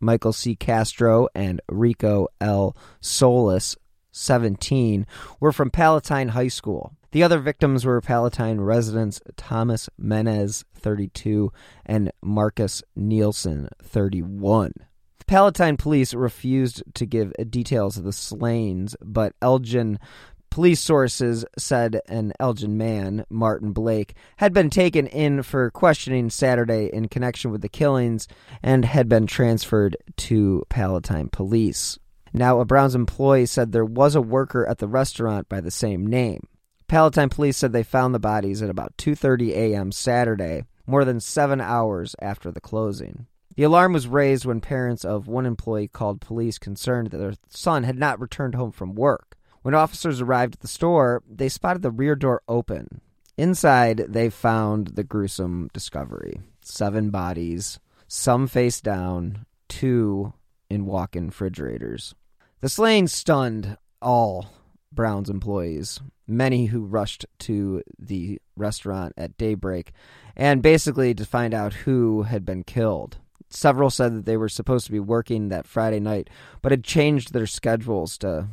Michael 0.00 0.32
C. 0.32 0.54
Castro 0.54 1.28
and 1.34 1.60
Rico 1.68 2.28
L. 2.40 2.76
Solis, 3.00 3.76
17, 4.12 5.06
were 5.40 5.52
from 5.52 5.70
Palatine 5.70 6.28
High 6.28 6.48
School. 6.48 6.92
The 7.10 7.22
other 7.22 7.38
victims 7.38 7.84
were 7.84 8.00
Palatine 8.00 8.60
residents 8.60 9.20
Thomas 9.36 9.88
Mennes, 10.00 10.64
32, 10.74 11.52
and 11.84 12.12
Marcus 12.22 12.82
Nellsen, 12.96 13.68
31. 13.82 14.72
Palatine 15.26 15.76
police 15.76 16.14
refused 16.14 16.82
to 16.94 17.04
give 17.04 17.32
details 17.50 17.98
of 17.98 18.04
the 18.04 18.12
slayings, 18.12 18.96
but 19.02 19.34
Elgin 19.42 19.98
police 20.50 20.80
sources 20.80 21.44
said 21.56 22.00
an 22.08 22.32
Elgin 22.40 22.76
man, 22.76 23.24
Martin 23.30 23.72
Blake, 23.72 24.14
had 24.36 24.52
been 24.52 24.70
taken 24.70 25.06
in 25.06 25.42
for 25.42 25.70
questioning 25.70 26.30
Saturday 26.30 26.90
in 26.92 27.08
connection 27.08 27.50
with 27.50 27.62
the 27.62 27.68
killings 27.68 28.28
and 28.62 28.84
had 28.84 29.08
been 29.08 29.26
transferred 29.26 29.96
to 30.16 30.64
Palatine 30.68 31.28
police. 31.28 31.98
Now, 32.32 32.60
a 32.60 32.64
Browns 32.64 32.94
employee 32.94 33.46
said 33.46 33.72
there 33.72 33.84
was 33.84 34.14
a 34.14 34.20
worker 34.20 34.66
at 34.66 34.78
the 34.78 34.88
restaurant 34.88 35.48
by 35.48 35.60
the 35.60 35.70
same 35.70 36.06
name. 36.06 36.46
Palatine 36.86 37.28
police 37.28 37.56
said 37.56 37.72
they 37.72 37.82
found 37.82 38.14
the 38.14 38.18
bodies 38.18 38.62
at 38.62 38.70
about 38.70 38.96
2:30 38.96 39.50
a.m. 39.50 39.92
Saturday, 39.92 40.64
more 40.86 41.04
than 41.04 41.20
7 41.20 41.60
hours 41.60 42.16
after 42.20 42.50
the 42.50 42.60
closing. 42.60 43.26
The 43.56 43.64
alarm 43.64 43.92
was 43.92 44.06
raised 44.06 44.44
when 44.44 44.60
parents 44.60 45.04
of 45.04 45.26
one 45.26 45.44
employee 45.44 45.88
called 45.88 46.20
police 46.20 46.58
concerned 46.58 47.10
that 47.10 47.18
their 47.18 47.34
son 47.48 47.82
had 47.82 47.98
not 47.98 48.20
returned 48.20 48.54
home 48.54 48.70
from 48.70 48.94
work. 48.94 49.36
When 49.62 49.74
officers 49.74 50.20
arrived 50.20 50.54
at 50.54 50.60
the 50.60 50.68
store, 50.68 51.22
they 51.28 51.48
spotted 51.48 51.82
the 51.82 51.90
rear 51.90 52.14
door 52.14 52.42
open. 52.48 53.00
Inside, 53.36 54.06
they 54.08 54.30
found 54.30 54.88
the 54.88 55.04
gruesome 55.04 55.70
discovery 55.72 56.40
seven 56.60 57.08
bodies, 57.10 57.78
some 58.06 58.46
face 58.46 58.80
down, 58.80 59.46
two 59.68 60.34
in 60.68 60.84
walk 60.84 61.16
in 61.16 61.26
refrigerators. 61.26 62.14
The 62.60 62.68
slaying 62.68 63.06
stunned 63.06 63.78
all 64.02 64.50
Brown's 64.92 65.30
employees, 65.30 66.00
many 66.26 66.66
who 66.66 66.84
rushed 66.84 67.26
to 67.40 67.82
the 67.98 68.40
restaurant 68.56 69.12
at 69.16 69.36
daybreak, 69.38 69.92
and 70.36 70.62
basically 70.62 71.14
to 71.14 71.24
find 71.24 71.54
out 71.54 71.72
who 71.72 72.22
had 72.22 72.44
been 72.44 72.64
killed. 72.64 73.18
Several 73.50 73.90
said 73.90 74.14
that 74.14 74.26
they 74.26 74.36
were 74.36 74.48
supposed 74.48 74.86
to 74.86 74.92
be 74.92 75.00
working 75.00 75.48
that 75.48 75.66
Friday 75.66 76.00
night, 76.00 76.28
but 76.60 76.72
had 76.72 76.84
changed 76.84 77.32
their 77.32 77.46
schedules 77.46 78.18
to 78.18 78.48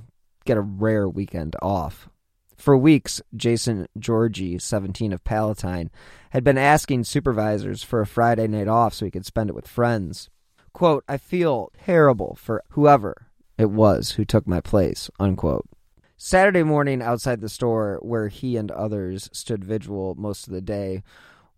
get 0.46 0.58
a 0.58 0.62
rare 0.62 1.08
weekend 1.10 1.56
off. 1.62 2.10
For 2.56 2.78
weeks, 2.78 3.22
Jason 3.36 3.88
Georgie, 4.00 4.58
17 4.58 5.12
of 5.12 5.24
Palatine, 5.24 5.92
had 6.30 6.44
been 6.44 6.58
asking 6.58 7.04
supervisors 7.04 7.84
for 7.84 8.02
a 8.02 8.08
Friday 8.08 8.48
night 8.48 8.68
off 8.68 8.94
so 8.94 9.06
he 9.06 9.12
could 9.12 9.26
spend 9.26 9.50
it 9.50 9.56
with 9.56 9.68
friends. 9.68 10.30
Quote, 10.74 11.04
I 11.08 11.18
feel 11.18 11.72
terrible 11.86 12.38
for 12.40 12.64
whoever 12.70 13.28
it 13.58 13.70
was 13.70 14.12
who 14.12 14.26
took 14.26 14.48
my 14.48 14.62
place, 14.62 15.10
unquote. 15.20 15.68
Saturday 16.18 16.64
morning 16.64 17.02
outside 17.02 17.42
the 17.42 17.50
store 17.50 18.00
where 18.02 18.30
he 18.30 18.58
and 18.58 18.72
others 18.72 19.30
stood 19.34 19.64
vigil 19.64 20.16
most 20.18 20.48
of 20.48 20.54
the 20.54 20.62
day 20.62 21.04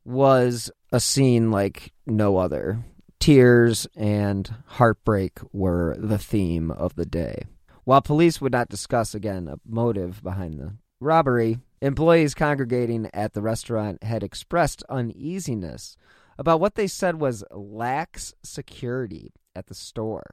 was 0.04 0.72
a 0.92 1.00
scene 1.00 1.52
like 1.52 1.94
no 2.06 2.38
other. 2.38 2.84
Tears 3.20 3.88
and 3.96 4.54
heartbreak 4.66 5.40
were 5.52 5.96
the 6.00 6.18
theme 6.18 6.72
of 6.72 6.96
the 6.96 7.06
day. 7.06 7.44
While 7.88 8.02
police 8.02 8.42
would 8.42 8.52
not 8.52 8.68
discuss 8.68 9.16
again 9.16 9.48
a 9.48 9.60
motive 9.66 10.22
behind 10.22 10.60
the 10.60 10.74
robbery, 11.00 11.60
employees 11.82 12.36
congregating 12.36 13.10
at 13.14 13.32
the 13.32 13.42
restaurant 13.42 14.04
had 14.04 14.24
expressed 14.24 14.84
uneasiness 14.90 15.96
about 16.38 16.60
what 16.60 16.76
they 16.76 16.88
said 16.88 17.22
was 17.22 17.46
lax 17.50 18.34
security 18.44 19.32
at 19.56 19.68
the 19.68 19.74
store. 19.74 20.32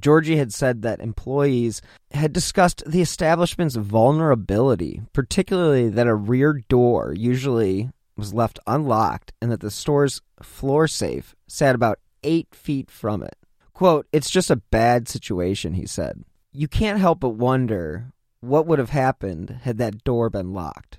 Georgie 0.00 0.36
had 0.36 0.52
said 0.52 0.82
that 0.82 0.98
employees 0.98 1.80
had 2.10 2.32
discussed 2.32 2.82
the 2.84 3.02
establishment's 3.02 3.76
vulnerability, 3.76 5.00
particularly 5.12 5.88
that 5.90 6.08
a 6.08 6.14
rear 6.16 6.54
door 6.68 7.14
usually 7.16 7.88
was 8.16 8.34
left 8.34 8.58
unlocked 8.66 9.32
and 9.40 9.52
that 9.52 9.60
the 9.60 9.70
store's 9.70 10.22
floor 10.42 10.88
safe 10.88 11.36
sat 11.46 11.76
about 11.76 12.00
eight 12.24 12.48
feet 12.52 12.90
from 12.90 13.22
it. 13.22 13.36
Quote, 13.72 14.08
It's 14.12 14.28
just 14.28 14.50
a 14.50 14.56
bad 14.56 15.08
situation, 15.08 15.74
he 15.74 15.86
said. 15.86 16.24
You 16.52 16.66
can't 16.66 16.98
help 16.98 17.20
but 17.20 17.30
wonder 17.30 18.12
what 18.40 18.66
would 18.66 18.78
have 18.78 18.90
happened 18.90 19.60
had 19.62 19.78
that 19.78 20.02
door 20.02 20.30
been 20.30 20.52
locked. 20.52 20.98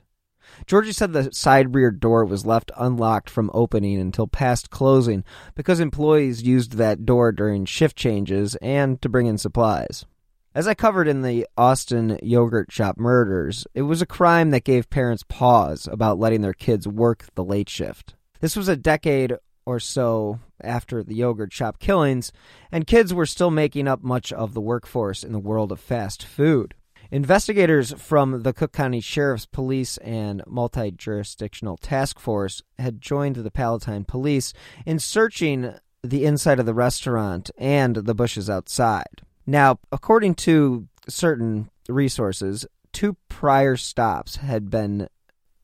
Georgie 0.66 0.92
said 0.92 1.14
the 1.14 1.32
side 1.34 1.76
rear 1.76 1.92
door 1.92 2.26
was 2.26 2.46
left 2.46 2.72
unlocked 2.78 3.30
from 3.30 3.52
opening 3.54 4.00
until 4.00 4.28
past 4.28 4.70
closing 4.70 5.24
because 5.56 5.80
employees 5.80 6.44
used 6.44 6.74
that 6.74 7.06
door 7.06 7.32
during 7.32 7.66
shift 7.66 7.98
changes 7.98 8.56
and 8.56 9.02
to 9.02 9.10
bring 9.10 9.28
in 9.28 9.38
supplies. 9.38 10.06
As 10.54 10.68
I 10.68 10.74
covered 10.74 11.08
in 11.08 11.22
the 11.22 11.48
Austin 11.58 12.20
yogurt 12.22 12.72
shop 12.72 12.98
murders, 12.98 13.66
it 13.74 13.84
was 13.84 14.02
a 14.02 14.06
crime 14.06 14.52
that 14.52 14.66
gave 14.66 14.90
parents 14.90 15.24
pause 15.28 15.88
about 15.90 16.20
letting 16.20 16.42
their 16.42 16.54
kids 16.54 16.88
work 16.88 17.26
the 17.36 17.44
late 17.44 17.70
shift. 17.70 18.16
This 18.42 18.56
was 18.56 18.68
a 18.68 18.76
decade 18.76 19.36
or 19.66 19.80
so 19.80 20.40
after 20.62 21.04
the 21.04 21.16
yogurt 21.16 21.54
shop 21.54 21.80
killings, 21.80 22.32
and 22.72 22.88
kids 22.88 23.14
were 23.14 23.26
still 23.26 23.52
making 23.52 23.88
up 23.88 24.04
much 24.04 24.32
of 24.34 24.54
the 24.54 24.62
workforce 24.62 25.24
in 25.24 25.32
the 25.32 25.40
world 25.40 25.72
of 25.72 25.80
fast 25.80 26.24
food. 26.24 26.74
Investigators 27.10 27.92
from 27.94 28.44
the 28.44 28.54
Cook 28.54 28.72
County 28.72 29.02
Sheriff's 29.02 29.46
Police 29.46 29.98
and 29.98 30.42
Multi 30.48 30.92
Jurisdictional 30.92 31.76
Task 31.76 32.20
Force 32.20 32.62
had 32.80 33.02
joined 33.02 33.36
the 33.36 33.52
Palatine 33.52 34.06
Police 34.06 34.54
in 34.86 34.98
searching 34.98 35.74
the 36.04 36.26
inside 36.26 36.60
of 36.60 36.66
the 36.66 36.74
restaurant 36.74 37.52
and 37.58 37.96
the 37.98 38.16
bushes 38.16 38.50
outside. 38.50 39.22
Now, 39.46 39.80
according 39.92 40.36
to 40.36 40.88
certain 41.10 41.70
resources, 41.90 42.66
two 42.94 43.18
prior 43.28 43.76
stops 43.76 44.38
had 44.38 44.70
been 44.70 45.10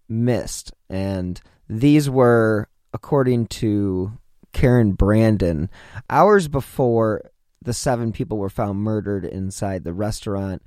missed, 0.09 0.73
and 0.89 1.39
these 1.69 2.09
were, 2.09 2.67
according 2.97 3.45
to 3.45 4.11
Karen 4.53 4.93
Brandon, 4.93 5.69
hours 6.09 6.47
before 6.47 7.29
the 7.61 7.73
seven 7.73 8.11
people 8.11 8.39
were 8.39 8.49
found 8.49 8.79
murdered 8.79 9.23
inside 9.23 9.83
the 9.83 9.93
restaurant 9.93 10.63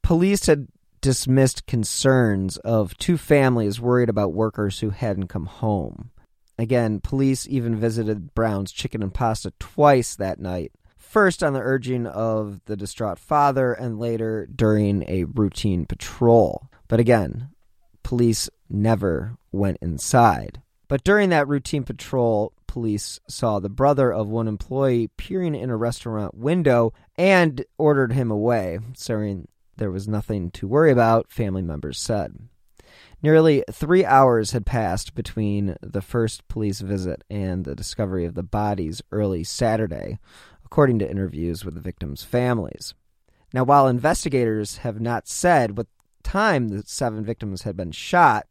police 0.00 0.46
had 0.46 0.68
dismissed 1.00 1.66
concerns 1.66 2.56
of 2.58 2.96
two 2.96 3.18
families 3.18 3.80
worried 3.80 4.08
about 4.08 4.32
workers 4.32 4.80
who 4.80 4.88
hadn't 4.90 5.28
come 5.28 5.46
home. 5.46 6.10
Again, 6.58 7.00
police 7.00 7.46
even 7.48 7.76
visited 7.76 8.34
Brown's 8.34 8.72
Chicken 8.72 9.02
and 9.02 9.12
Pasta 9.12 9.52
twice 9.58 10.16
that 10.16 10.38
night. 10.38 10.72
First 10.96 11.42
on 11.42 11.52
the 11.52 11.60
urging 11.60 12.06
of 12.06 12.60
the 12.64 12.76
distraught 12.76 13.18
father, 13.18 13.72
and 13.72 13.98
later 13.98 14.46
during 14.46 15.04
a 15.08 15.24
routine 15.24 15.84
patrol. 15.84 16.70
But 16.88 17.00
again, 17.00 17.50
police 18.02 18.48
never 18.70 19.36
went 19.52 19.78
inside. 19.80 20.60
But 20.94 21.02
during 21.02 21.30
that 21.30 21.48
routine 21.48 21.82
patrol, 21.82 22.52
police 22.68 23.18
saw 23.28 23.58
the 23.58 23.68
brother 23.68 24.12
of 24.12 24.28
one 24.28 24.46
employee 24.46 25.08
peering 25.16 25.56
in 25.56 25.68
a 25.68 25.76
restaurant 25.76 26.36
window 26.36 26.92
and 27.18 27.64
ordered 27.76 28.12
him 28.12 28.30
away, 28.30 28.78
saying 28.94 29.48
there 29.76 29.90
was 29.90 30.06
nothing 30.06 30.52
to 30.52 30.68
worry 30.68 30.92
about, 30.92 31.32
family 31.32 31.62
members 31.62 31.98
said. 31.98 32.38
Nearly 33.24 33.64
three 33.72 34.04
hours 34.04 34.52
had 34.52 34.66
passed 34.66 35.16
between 35.16 35.74
the 35.80 36.00
first 36.00 36.46
police 36.46 36.80
visit 36.80 37.24
and 37.28 37.64
the 37.64 37.74
discovery 37.74 38.24
of 38.24 38.34
the 38.34 38.44
bodies 38.44 39.02
early 39.10 39.42
Saturday, 39.42 40.20
according 40.64 41.00
to 41.00 41.10
interviews 41.10 41.64
with 41.64 41.74
the 41.74 41.80
victims' 41.80 42.22
families. 42.22 42.94
Now, 43.52 43.64
while 43.64 43.88
investigators 43.88 44.76
have 44.76 45.00
not 45.00 45.26
said 45.26 45.76
what 45.76 45.88
time 46.22 46.68
the 46.68 46.84
seven 46.86 47.24
victims 47.24 47.62
had 47.62 47.76
been 47.76 47.90
shot, 47.90 48.46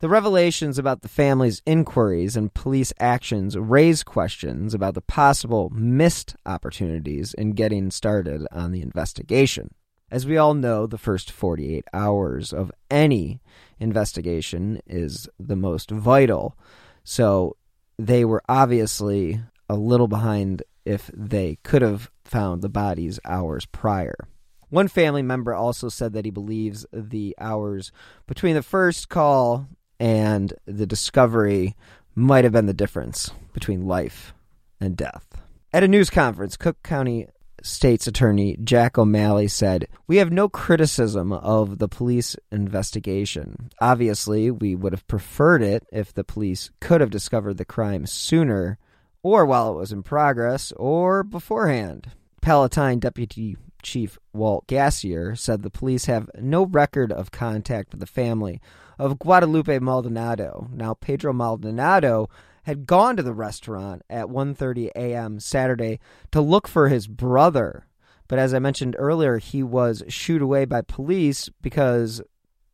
the 0.00 0.08
revelations 0.08 0.78
about 0.78 1.02
the 1.02 1.08
family's 1.08 1.60
inquiries 1.66 2.34
and 2.34 2.52
police 2.54 2.92
actions 2.98 3.56
raise 3.56 4.02
questions 4.02 4.72
about 4.72 4.94
the 4.94 5.02
possible 5.02 5.70
missed 5.74 6.34
opportunities 6.46 7.34
in 7.34 7.52
getting 7.52 7.90
started 7.90 8.46
on 8.50 8.72
the 8.72 8.80
investigation. 8.80 9.74
As 10.10 10.26
we 10.26 10.38
all 10.38 10.54
know, 10.54 10.86
the 10.86 10.98
first 10.98 11.30
48 11.30 11.84
hours 11.92 12.52
of 12.52 12.72
any 12.90 13.40
investigation 13.78 14.80
is 14.86 15.28
the 15.38 15.54
most 15.54 15.90
vital. 15.90 16.56
So 17.04 17.56
they 17.98 18.24
were 18.24 18.42
obviously 18.48 19.40
a 19.68 19.76
little 19.76 20.08
behind 20.08 20.62
if 20.86 21.10
they 21.12 21.58
could 21.62 21.82
have 21.82 22.10
found 22.24 22.62
the 22.62 22.70
bodies 22.70 23.20
hours 23.26 23.66
prior. 23.66 24.26
One 24.70 24.88
family 24.88 25.22
member 25.22 25.52
also 25.52 25.88
said 25.88 26.14
that 26.14 26.24
he 26.24 26.30
believes 26.30 26.86
the 26.92 27.34
hours 27.38 27.92
between 28.26 28.54
the 28.54 28.62
first 28.62 29.08
call 29.08 29.68
and 30.00 30.54
the 30.64 30.86
discovery 30.86 31.76
might 32.16 32.42
have 32.44 32.54
been 32.54 32.66
the 32.66 32.72
difference 32.72 33.30
between 33.52 33.86
life 33.86 34.34
and 34.80 34.96
death. 34.96 35.26
At 35.72 35.84
a 35.84 35.88
news 35.88 36.10
conference, 36.10 36.56
Cook 36.56 36.82
County 36.82 37.28
State's 37.62 38.06
Attorney 38.06 38.56
Jack 38.64 38.96
O'Malley 38.96 39.46
said, 39.46 39.86
We 40.06 40.16
have 40.16 40.32
no 40.32 40.48
criticism 40.48 41.32
of 41.32 41.78
the 41.78 41.88
police 41.88 42.34
investigation. 42.50 43.70
Obviously, 43.80 44.50
we 44.50 44.74
would 44.74 44.92
have 44.92 45.06
preferred 45.06 45.62
it 45.62 45.86
if 45.92 46.14
the 46.14 46.24
police 46.24 46.70
could 46.80 47.02
have 47.02 47.10
discovered 47.10 47.58
the 47.58 47.66
crime 47.66 48.06
sooner, 48.06 48.78
or 49.22 49.44
while 49.44 49.70
it 49.70 49.76
was 49.76 49.92
in 49.92 50.02
progress, 50.02 50.72
or 50.72 51.22
beforehand. 51.22 52.08
Palatine 52.40 52.98
Deputy 52.98 53.58
Chief 53.82 54.18
Walt 54.32 54.66
Gasior 54.66 55.36
said 55.36 55.62
the 55.62 55.70
police 55.70 56.06
have 56.06 56.30
no 56.38 56.64
record 56.64 57.12
of 57.12 57.30
contact 57.30 57.92
with 57.92 58.00
the 58.00 58.06
family 58.06 58.60
of 59.00 59.18
Guadalupe 59.18 59.78
Maldonado. 59.78 60.68
Now, 60.72 60.92
Pedro 60.92 61.32
Maldonado 61.32 62.28
had 62.64 62.86
gone 62.86 63.16
to 63.16 63.22
the 63.22 63.32
restaurant 63.32 64.02
at 64.10 64.26
1:30 64.26 64.90
a.m. 64.94 65.40
Saturday 65.40 65.98
to 66.32 66.42
look 66.42 66.68
for 66.68 66.88
his 66.88 67.08
brother. 67.08 67.86
But 68.28 68.38
as 68.38 68.52
I 68.52 68.58
mentioned 68.58 68.94
earlier, 68.98 69.38
he 69.38 69.62
was 69.62 70.02
shooed 70.08 70.42
away 70.42 70.66
by 70.66 70.82
police 70.82 71.48
because 71.62 72.20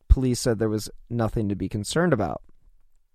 police 0.09 0.41
said 0.41 0.59
there 0.59 0.69
was 0.69 0.91
nothing 1.09 1.49
to 1.49 1.55
be 1.55 1.69
concerned 1.69 2.13
about. 2.13 2.43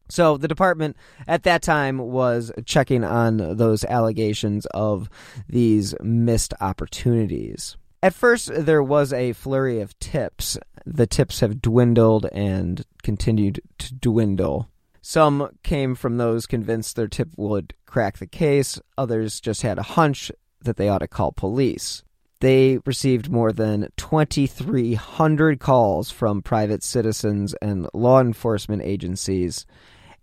So 0.10 0.38
the 0.38 0.48
department 0.48 0.96
at 1.28 1.44
that 1.44 1.62
time 1.62 1.98
was 1.98 2.52
checking 2.66 3.04
on 3.04 3.58
those 3.58 3.84
allegations 3.84 4.66
of 4.68 5.10
these 5.50 5.94
missed 6.02 6.54
opportunities. 6.62 7.76
At 8.04 8.16
first, 8.16 8.52
there 8.54 8.82
was 8.82 9.14
a 9.14 9.34
flurry 9.34 9.80
of 9.80 9.98
tips. 10.00 10.58
The 10.86 11.06
tips 11.06 11.42
have 11.42 11.62
dwindled 11.62 12.26
and 12.32 12.84
continued 13.04 13.62
to 13.78 13.94
dwindle. 13.94 14.70
Some 15.02 15.50
came 15.64 15.96
from 15.96 16.18
those 16.18 16.46
convinced 16.46 16.96
their 16.96 17.08
tip 17.08 17.30
would 17.38 17.74
crack 17.86 18.18
the 18.18 18.28
case, 18.28 18.80
others 18.98 19.40
just 19.40 19.62
had 19.62 19.78
a 19.78 19.84
hunch 19.84 20.32
that 20.62 20.78
they 20.78 20.90
ought 20.90 21.00
to 21.00 21.08
call 21.08 21.32
police. 21.32 22.04
They 22.40 22.80
received 22.86 23.32
more 23.32 23.52
than 23.52 23.90
2,300 23.98 25.60
calls 25.60 26.10
from 26.10 26.42
private 26.42 26.84
citizens 26.84 27.54
and 27.62 27.88
law 27.94 28.20
enforcement 28.20 28.82
agencies. 28.82 29.66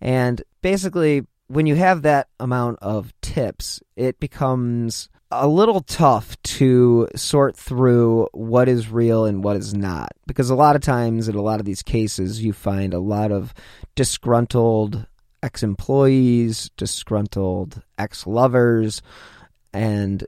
And 0.00 0.42
basically, 0.62 1.26
when 1.46 1.66
you 1.66 1.76
have 1.76 2.02
that 2.02 2.28
amount 2.40 2.78
of 2.82 3.12
tips, 3.20 3.80
it 3.96 4.18
becomes 4.18 5.08
a 5.30 5.46
little 5.46 5.80
tough 5.80 6.40
to 6.42 7.08
sort 7.14 7.56
through 7.56 8.28
what 8.32 8.68
is 8.68 8.90
real 8.90 9.26
and 9.26 9.44
what 9.44 9.56
is 9.56 9.74
not. 9.74 10.12
Because 10.26 10.50
a 10.50 10.54
lot 10.54 10.76
of 10.76 10.82
times 10.82 11.28
in 11.28 11.34
a 11.34 11.42
lot 11.42 11.60
of 11.60 11.66
these 11.66 11.82
cases, 11.82 12.42
you 12.42 12.52
find 12.52 12.94
a 12.94 12.98
lot 12.98 13.30
of 13.30 13.52
disgruntled 13.94 15.06
ex 15.42 15.62
employees, 15.62 16.70
disgruntled 16.76 17.82
ex 17.98 18.26
lovers, 18.26 19.02
and 19.72 20.24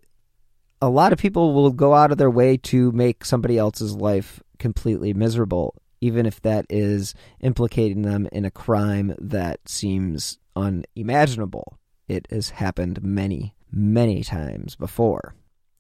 a 0.83 0.89
lot 0.89 1.13
of 1.13 1.19
people 1.19 1.55
will 1.55 1.71
go 1.71 1.95
out 1.95 2.13
of 2.13 2.19
their 2.19 2.31
way 2.31 2.57
to 2.57 2.93
make 2.93 3.25
somebody 3.25 3.59
else's 3.59 3.95
life 3.95 4.43
completely 4.59 5.13
miserable, 5.13 5.75
even 6.01 6.27
if 6.27 6.41
that 6.43 6.67
is 6.69 7.15
implicating 7.41 8.03
them 8.03 8.29
in 8.33 8.45
a 8.45 8.51
crime 8.51 9.15
that 9.19 9.69
seems 9.69 10.39
unimaginable. 10.55 11.79
It 12.09 12.27
has 12.31 12.51
happened 12.51 13.03
many, 13.03 13.55
many 13.73 14.23
times 14.23 14.77
before. 14.77 15.35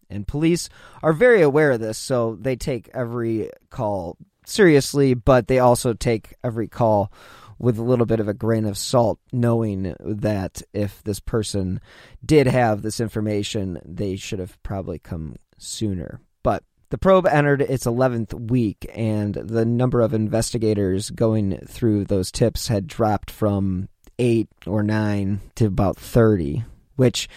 And 0.08 0.26
police 0.26 0.68
are 1.02 1.12
very 1.12 1.40
aware 1.42 1.72
of 1.72 1.80
this, 1.80 1.98
so 1.98 2.36
they 2.40 2.56
take 2.56 2.90
every 2.92 3.50
call 3.70 4.16
seriously, 4.44 5.14
but 5.14 5.46
they 5.46 5.58
also 5.58 5.92
take 5.92 6.34
every 6.42 6.68
call 6.68 7.12
with 7.58 7.78
a 7.78 7.82
little 7.82 8.06
bit 8.06 8.20
of 8.20 8.28
a 8.28 8.34
grain 8.34 8.64
of 8.64 8.78
salt, 8.78 9.18
knowing 9.32 9.94
that 10.00 10.62
if 10.72 11.02
this 11.04 11.20
person 11.20 11.80
did 12.24 12.46
have 12.46 12.82
this 12.82 13.00
information, 13.00 13.78
they 13.84 14.16
should 14.16 14.38
have 14.38 14.60
probably 14.62 14.98
come 14.98 15.36
sooner. 15.58 16.20
But 16.42 16.64
the 16.88 16.98
probe 16.98 17.26
entered 17.26 17.60
its 17.60 17.84
11th 17.84 18.50
week, 18.50 18.90
and 18.94 19.34
the 19.34 19.66
number 19.66 20.00
of 20.00 20.14
investigators 20.14 21.10
going 21.10 21.58
through 21.66 22.06
those 22.06 22.32
tips 22.32 22.68
had 22.68 22.86
dropped 22.86 23.30
from 23.30 23.88
eight 24.18 24.48
or 24.66 24.82
nine 24.82 25.40
to 25.56 25.66
about 25.66 25.98
30, 25.98 26.64
which 26.96 27.28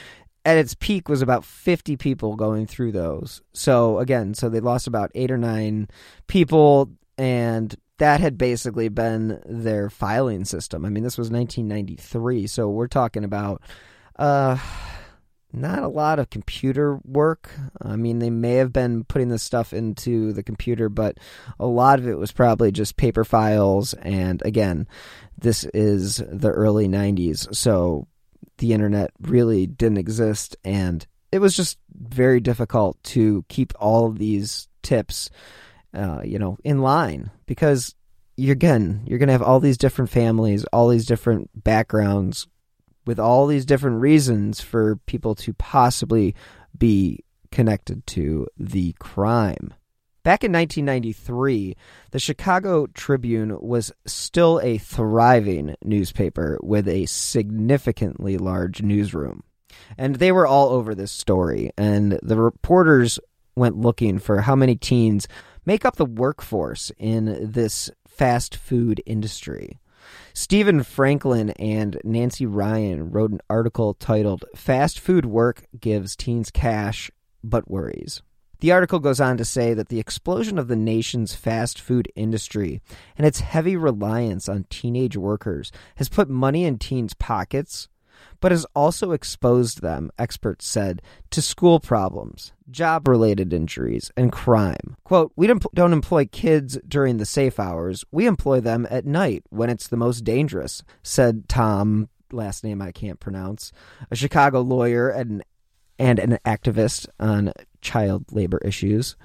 at 0.45 0.57
its 0.57 0.75
peak 0.75 1.07
was 1.07 1.21
about 1.21 1.45
50 1.45 1.97
people 1.97 2.35
going 2.35 2.67
through 2.67 2.91
those. 2.91 3.41
So 3.53 3.99
again, 3.99 4.33
so 4.33 4.49
they 4.49 4.59
lost 4.59 4.87
about 4.87 5.11
8 5.15 5.31
or 5.31 5.37
9 5.37 5.87
people 6.27 6.91
and 7.17 7.75
that 7.99 8.19
had 8.19 8.37
basically 8.37 8.89
been 8.89 9.41
their 9.45 9.89
filing 9.89 10.45
system. 10.45 10.83
I 10.83 10.89
mean, 10.89 11.03
this 11.03 11.17
was 11.17 11.29
1993, 11.29 12.47
so 12.47 12.69
we're 12.69 12.87
talking 12.87 13.23
about 13.23 13.61
uh 14.17 14.57
not 15.55 15.83
a 15.83 15.87
lot 15.87 16.17
of 16.17 16.31
computer 16.31 16.99
work. 17.05 17.51
I 17.79 17.95
mean, 17.95 18.17
they 18.17 18.31
may 18.31 18.55
have 18.55 18.73
been 18.73 19.03
putting 19.03 19.29
this 19.29 19.43
stuff 19.43 19.71
into 19.71 20.33
the 20.33 20.41
computer, 20.41 20.89
but 20.89 21.19
a 21.59 21.67
lot 21.67 21.99
of 21.99 22.07
it 22.07 22.17
was 22.17 22.31
probably 22.31 22.71
just 22.71 22.97
paper 22.97 23.23
files. 23.23 23.93
And 23.93 24.41
again, 24.43 24.87
this 25.37 25.63
is 25.65 26.17
the 26.27 26.49
early 26.49 26.87
90s, 26.87 27.55
so 27.55 28.07
the 28.63 28.71
internet 28.71 29.11
really 29.19 29.67
didn't 29.67 29.97
exist. 29.97 30.55
And 30.63 31.05
it 31.33 31.39
was 31.39 31.53
just 31.53 31.77
very 31.93 32.39
difficult 32.39 32.97
to 33.03 33.43
keep 33.49 33.73
all 33.77 34.07
of 34.07 34.17
these 34.17 34.69
tips, 34.83 35.29
uh, 35.93 36.21
you 36.23 36.39
know, 36.39 36.57
in 36.63 36.79
line 36.79 37.29
because 37.45 37.93
you're 38.37 38.53
again, 38.53 39.03
you're 39.05 39.19
going 39.19 39.27
to 39.27 39.33
have 39.33 39.41
all 39.41 39.59
these 39.59 39.77
different 39.77 40.11
families, 40.11 40.63
all 40.71 40.87
these 40.87 41.05
different 41.05 41.49
backgrounds 41.61 42.47
with 43.05 43.19
all 43.19 43.47
these 43.47 43.65
different 43.65 43.99
reasons 43.99 44.61
for 44.61 44.95
people 45.07 45.35
to 45.35 45.53
possibly 45.55 46.33
be 46.77 47.19
connected 47.51 48.07
to 48.07 48.47
the 48.57 48.93
crime. 48.93 49.73
Back 50.23 50.45
in 50.45 50.53
1993, 50.53 51.75
the 52.11 52.19
Chicago 52.19 52.87
Tribune 52.87 53.59
was 53.59 53.91
still 54.05 54.61
a 54.63 54.77
thriving 54.77 55.75
newspaper 55.83 56.57
with 56.63 56.87
a 56.87 57.07
significantly 57.07 58.37
large 58.37 58.81
newsroom. 58.81 59.43
And 59.97 60.15
they 60.15 60.31
were 60.31 60.47
all 60.47 60.69
over 60.69 60.95
this 60.95 61.11
story, 61.11 61.71
and 61.77 62.17
the 62.23 62.37
reporters 62.37 63.19
went 63.57 63.75
looking 63.75 64.17
for 64.17 64.39
how 64.39 64.55
many 64.55 64.77
teens 64.77 65.27
make 65.65 65.83
up 65.83 65.97
the 65.97 66.05
workforce 66.05 66.89
in 66.97 67.51
this 67.51 67.91
fast 68.07 68.55
food 68.55 69.03
industry. 69.05 69.77
Stephen 70.33 70.83
Franklin 70.83 71.49
and 71.51 71.99
Nancy 72.05 72.45
Ryan 72.45 73.11
wrote 73.11 73.31
an 73.31 73.41
article 73.49 73.93
titled 73.93 74.45
Fast 74.55 74.99
Food 74.99 75.25
Work 75.25 75.65
Gives 75.77 76.15
Teens 76.15 76.49
Cash 76.49 77.11
But 77.43 77.69
Worries. 77.69 78.21
The 78.63 78.71
article 78.71 78.99
goes 78.99 79.19
on 79.19 79.35
to 79.35 79.43
say 79.43 79.73
that 79.73 79.89
the 79.89 79.99
explosion 79.99 80.57
of 80.57 80.69
the 80.69 80.77
nation's 80.77 81.35
fast 81.35 81.81
food 81.81 82.09
industry 82.15 82.81
and 83.17 83.27
its 83.27 83.41
heavy 83.41 83.75
reliance 83.75 84.47
on 84.47 84.67
teenage 84.69 85.17
workers 85.17 85.69
has 85.97 86.07
put 86.07 86.29
money 86.29 86.63
in 86.63 86.77
teens' 86.77 87.13
pockets, 87.13 87.89
but 88.39 88.53
has 88.53 88.65
also 88.73 89.11
exposed 89.11 89.81
them, 89.81 90.11
experts 90.17 90.65
said, 90.65 91.01
to 91.31 91.41
school 91.41 91.81
problems, 91.81 92.53
job 92.71 93.05
related 93.05 93.51
injuries, 93.51 94.13
and 94.15 94.31
crime. 94.31 94.95
Quote, 95.03 95.33
We 95.35 95.45
don't, 95.47 95.91
employ 95.91 96.25
kids 96.27 96.79
during 96.87 97.17
the 97.17 97.25
safe 97.25 97.59
hours, 97.59 98.05
we 98.13 98.27
employ 98.27 98.61
them 98.61 98.87
at 98.89 99.05
night 99.05 99.43
when 99.49 99.69
it's 99.69 99.89
the 99.89 99.97
most 99.97 100.21
dangerous, 100.21 100.83
said 101.01 101.49
Tom 101.49 102.07
last 102.31 102.63
name 102.63 102.81
I 102.81 102.93
can't 102.93 103.19
pronounce, 103.19 103.73
a 104.09 104.15
Chicago 104.15 104.61
lawyer 104.61 105.09
and 105.09 105.43
and 105.99 106.17
an 106.17 106.39
activist 106.45 107.07
on 107.19 107.51
child 107.83 108.25
labor 108.31 108.59
issues, 108.65 109.15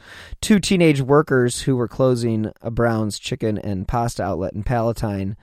two 0.40 0.58
teenage 0.58 1.00
workers 1.00 1.62
who 1.62 1.76
were 1.76 1.88
closing 1.88 2.52
a 2.60 2.70
Brown's 2.70 3.18
chicken 3.18 3.56
and 3.56 3.88
pasta 3.88 4.22
outlet 4.22 4.52
in 4.52 4.64
Palatine 4.64 5.36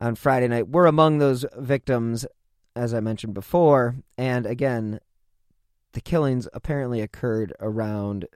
on 0.00 0.14
Friday 0.14 0.46
night 0.48 0.68
were 0.68 0.86
among 0.86 1.18
those 1.18 1.44
victims, 1.56 2.24
as 2.76 2.94
I 2.94 3.00
mentioned 3.00 3.34
before. 3.34 3.96
And 4.16 4.46
again, 4.46 5.00
the 5.92 6.00
killings 6.00 6.46
apparently 6.52 7.00
occurred 7.00 7.52
around 7.58 8.26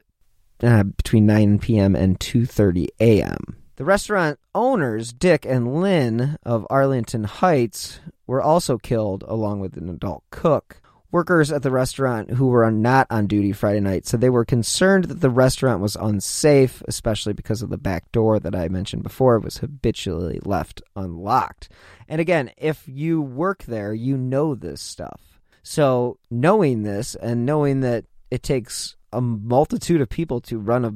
uh, 0.62 0.82
between 0.84 1.26
9 1.26 1.58
p.m. 1.58 1.94
and 1.94 2.18
2:30 2.18 2.88
a.m. 3.00 3.56
The 3.76 3.84
restaurant 3.84 4.38
owners, 4.54 5.12
Dick 5.12 5.46
and 5.46 5.80
Lynn 5.80 6.36
of 6.44 6.66
Arlington 6.70 7.24
Heights, 7.24 8.00
were 8.26 8.42
also 8.42 8.78
killed 8.78 9.24
along 9.26 9.60
with 9.60 9.76
an 9.76 9.88
adult 9.88 10.24
cook. 10.30 10.81
Workers 11.12 11.52
at 11.52 11.62
the 11.62 11.70
restaurant 11.70 12.30
who 12.30 12.46
were 12.46 12.70
not 12.70 13.06
on 13.10 13.26
duty 13.26 13.52
Friday 13.52 13.80
night 13.80 14.06
said 14.06 14.22
they 14.22 14.30
were 14.30 14.46
concerned 14.46 15.04
that 15.04 15.20
the 15.20 15.28
restaurant 15.28 15.82
was 15.82 15.94
unsafe, 15.94 16.82
especially 16.88 17.34
because 17.34 17.60
of 17.60 17.68
the 17.68 17.76
back 17.76 18.10
door 18.12 18.40
that 18.40 18.54
I 18.54 18.68
mentioned 18.68 19.02
before 19.02 19.38
was 19.38 19.58
habitually 19.58 20.40
left 20.42 20.80
unlocked. 20.96 21.68
And 22.08 22.18
again, 22.18 22.50
if 22.56 22.84
you 22.88 23.20
work 23.20 23.64
there, 23.64 23.92
you 23.92 24.16
know 24.16 24.54
this 24.54 24.80
stuff. 24.80 25.20
So, 25.62 26.18
knowing 26.30 26.82
this 26.82 27.14
and 27.14 27.44
knowing 27.44 27.80
that 27.80 28.06
it 28.30 28.42
takes 28.42 28.96
a 29.12 29.20
multitude 29.20 30.00
of 30.00 30.08
people 30.08 30.40
to 30.40 30.58
run 30.58 30.86
a 30.86 30.94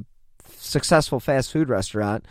successful 0.57 1.19
fast 1.19 1.51
food 1.51 1.69
restaurant, 1.69 2.25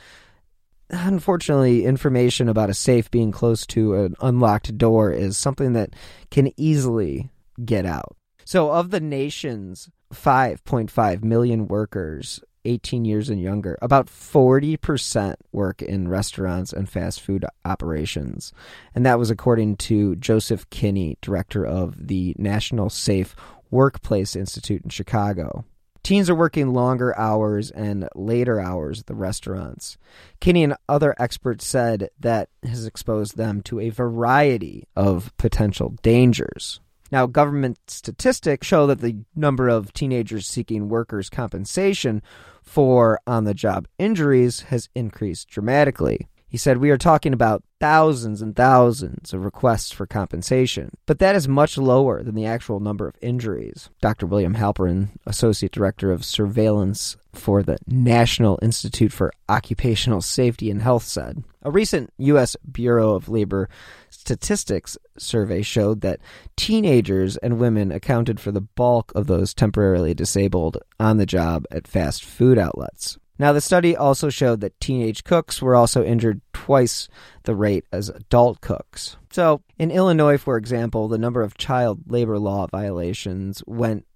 unfortunately, 0.91 1.85
information 1.85 2.49
about 2.49 2.69
a 2.69 2.75
safe 2.75 3.13
being 3.13 3.31
close 3.31 3.65
to 3.67 3.95
an 3.95 4.17
unlocked 4.21 4.77
door 4.77 5.13
is 5.13 5.39
something 5.39 5.75
that 5.75 5.91
can 6.33 6.53
easily 6.57 7.31
get 7.65 7.87
out. 7.87 8.17
So, 8.45 8.71
of 8.71 8.91
the 8.91 9.01
nation's 9.01 9.91
5.5 10.13 11.25
million 11.25 11.67
workers 11.67 12.41
18 12.67 13.05
years 13.05 13.31
and 13.31 13.41
younger, 13.41 13.79
about 13.81 14.07
40% 14.07 15.37
work 15.53 15.81
in 15.81 16.09
restaurants 16.09 16.73
and 16.73 16.89
fast 16.89 17.21
food 17.21 17.45
operations. 17.65 18.53
And 18.95 19.07
that 19.07 19.19
was 19.19 19.31
according 19.31 19.77
to 19.77 20.17
Joseph 20.17 20.69
Kinney, 20.71 21.17
director 21.23 21.65
of 21.65 22.09
the 22.09 22.35
National 22.39 22.91
Safe 22.91 23.35
Workplace 23.71 24.37
Institute 24.37 24.83
in 24.83 24.91
Chicago. 24.91 25.65
Teens 26.03 26.31
are 26.31 26.37
working 26.37 26.73
longer 26.73 27.19
hours 27.19 27.73
and 27.73 28.09
later 28.15 28.61
hours 28.61 29.01
at 29.01 29.07
the 29.07 29.15
restaurants. 29.15 29.99
Kinney 30.41 30.63
and 30.63 30.77
other 30.89 31.17
experts 31.19 31.67
said 31.67 32.11
that 32.21 32.49
has 32.63 32.87
exposed 32.87 33.37
them 33.37 33.61
to 33.63 33.81
a 33.81 33.89
variety 33.89 34.87
of 34.95 35.37
potential 35.37 35.97
dangers. 36.03 36.81
Now, 37.11 37.27
government 37.27 37.79
statistics 37.87 38.67
show 38.67 38.87
that 38.89 39.01
the 39.01 39.19
number 39.35 39.69
of 39.69 39.93
teenagers 39.93 40.47
seeking 40.47 40.89
workers' 40.89 41.31
compensation 41.31 42.23
for 42.63 43.21
on 43.27 43.45
the 43.45 43.55
job 43.55 43.87
injuries 43.99 44.63
has 44.63 44.89
increased 44.95 45.49
dramatically. 45.49 46.29
He 46.49 46.57
said, 46.57 46.79
We 46.79 46.91
are 46.91 46.99
talking 46.99 47.33
about 47.33 47.65
thousands 47.81 48.41
and 48.41 48.55
thousands 48.55 49.35
of 49.35 49.45
requests 49.45 49.91
for 49.91 50.07
compensation, 50.07 50.97
but 51.05 51.19
that 51.19 51.35
is 51.35 51.49
much 51.49 51.77
lower 51.77 52.23
than 52.23 52.35
the 52.35 52.47
actual 52.47 52.79
number 52.79 53.09
of 53.09 53.17
injuries. 53.21 53.91
Dr. 54.01 54.27
William 54.27 54.55
Halperin, 54.55 55.09
Associate 55.27 55.73
Director 55.73 56.13
of 56.13 56.25
Surveillance 56.25 57.17
for 57.33 57.63
the 57.63 57.79
National 57.87 58.59
Institute 58.63 59.13
for 59.13 59.33
Occupational 59.49 60.23
Safety 60.23 60.71
and 60.71 60.83
Health, 60.83 61.05
said. 61.05 61.43
A 61.63 61.71
recent 61.71 62.13
U.S. 62.19 62.57
Bureau 62.71 63.15
of 63.15 63.29
Labor 63.29 63.69
Statistics 64.09 64.97
survey 65.19 65.63
showed 65.63 66.01
that 66.01 66.21
teenagers 66.57 67.37
and 67.39 67.59
women 67.59 67.91
accounted 67.91 68.39
for 68.39 68.53
the 68.53 68.61
bulk 68.61 69.13
of 69.15 69.27
those 69.27 69.53
temporarily 69.53 70.15
disabled 70.15 70.79
on 70.99 71.17
the 71.17 71.27
job 71.27 71.65
at 71.71 71.89
fast 71.89 72.25
food 72.25 72.57
outlets. 72.57 73.19
Now, 73.39 73.53
the 73.53 73.61
study 73.61 73.97
also 73.97 74.31
showed 74.31 74.61
that 74.61 74.81
teenage 74.81 75.25
cooks 75.25 75.61
were 75.61 75.77
also 75.77 76.03
injured 76.03 76.41
twice 76.53 77.09
the 77.45 77.55
rate 77.55 77.85
as 77.93 78.09
adult 78.09 78.61
cooks. 78.61 79.17
So, 79.31 79.63
in 79.79 79.91
Illinois, 79.91 80.39
for 80.39 80.57
example, 80.57 81.09
the 81.09 81.19
number 81.19 81.43
of 81.43 81.59
child 81.59 82.11
labor 82.11 82.39
law 82.39 82.67
violations 82.67 83.63
went 83.67 84.07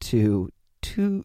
to 0.00 0.50
two. 0.82 1.24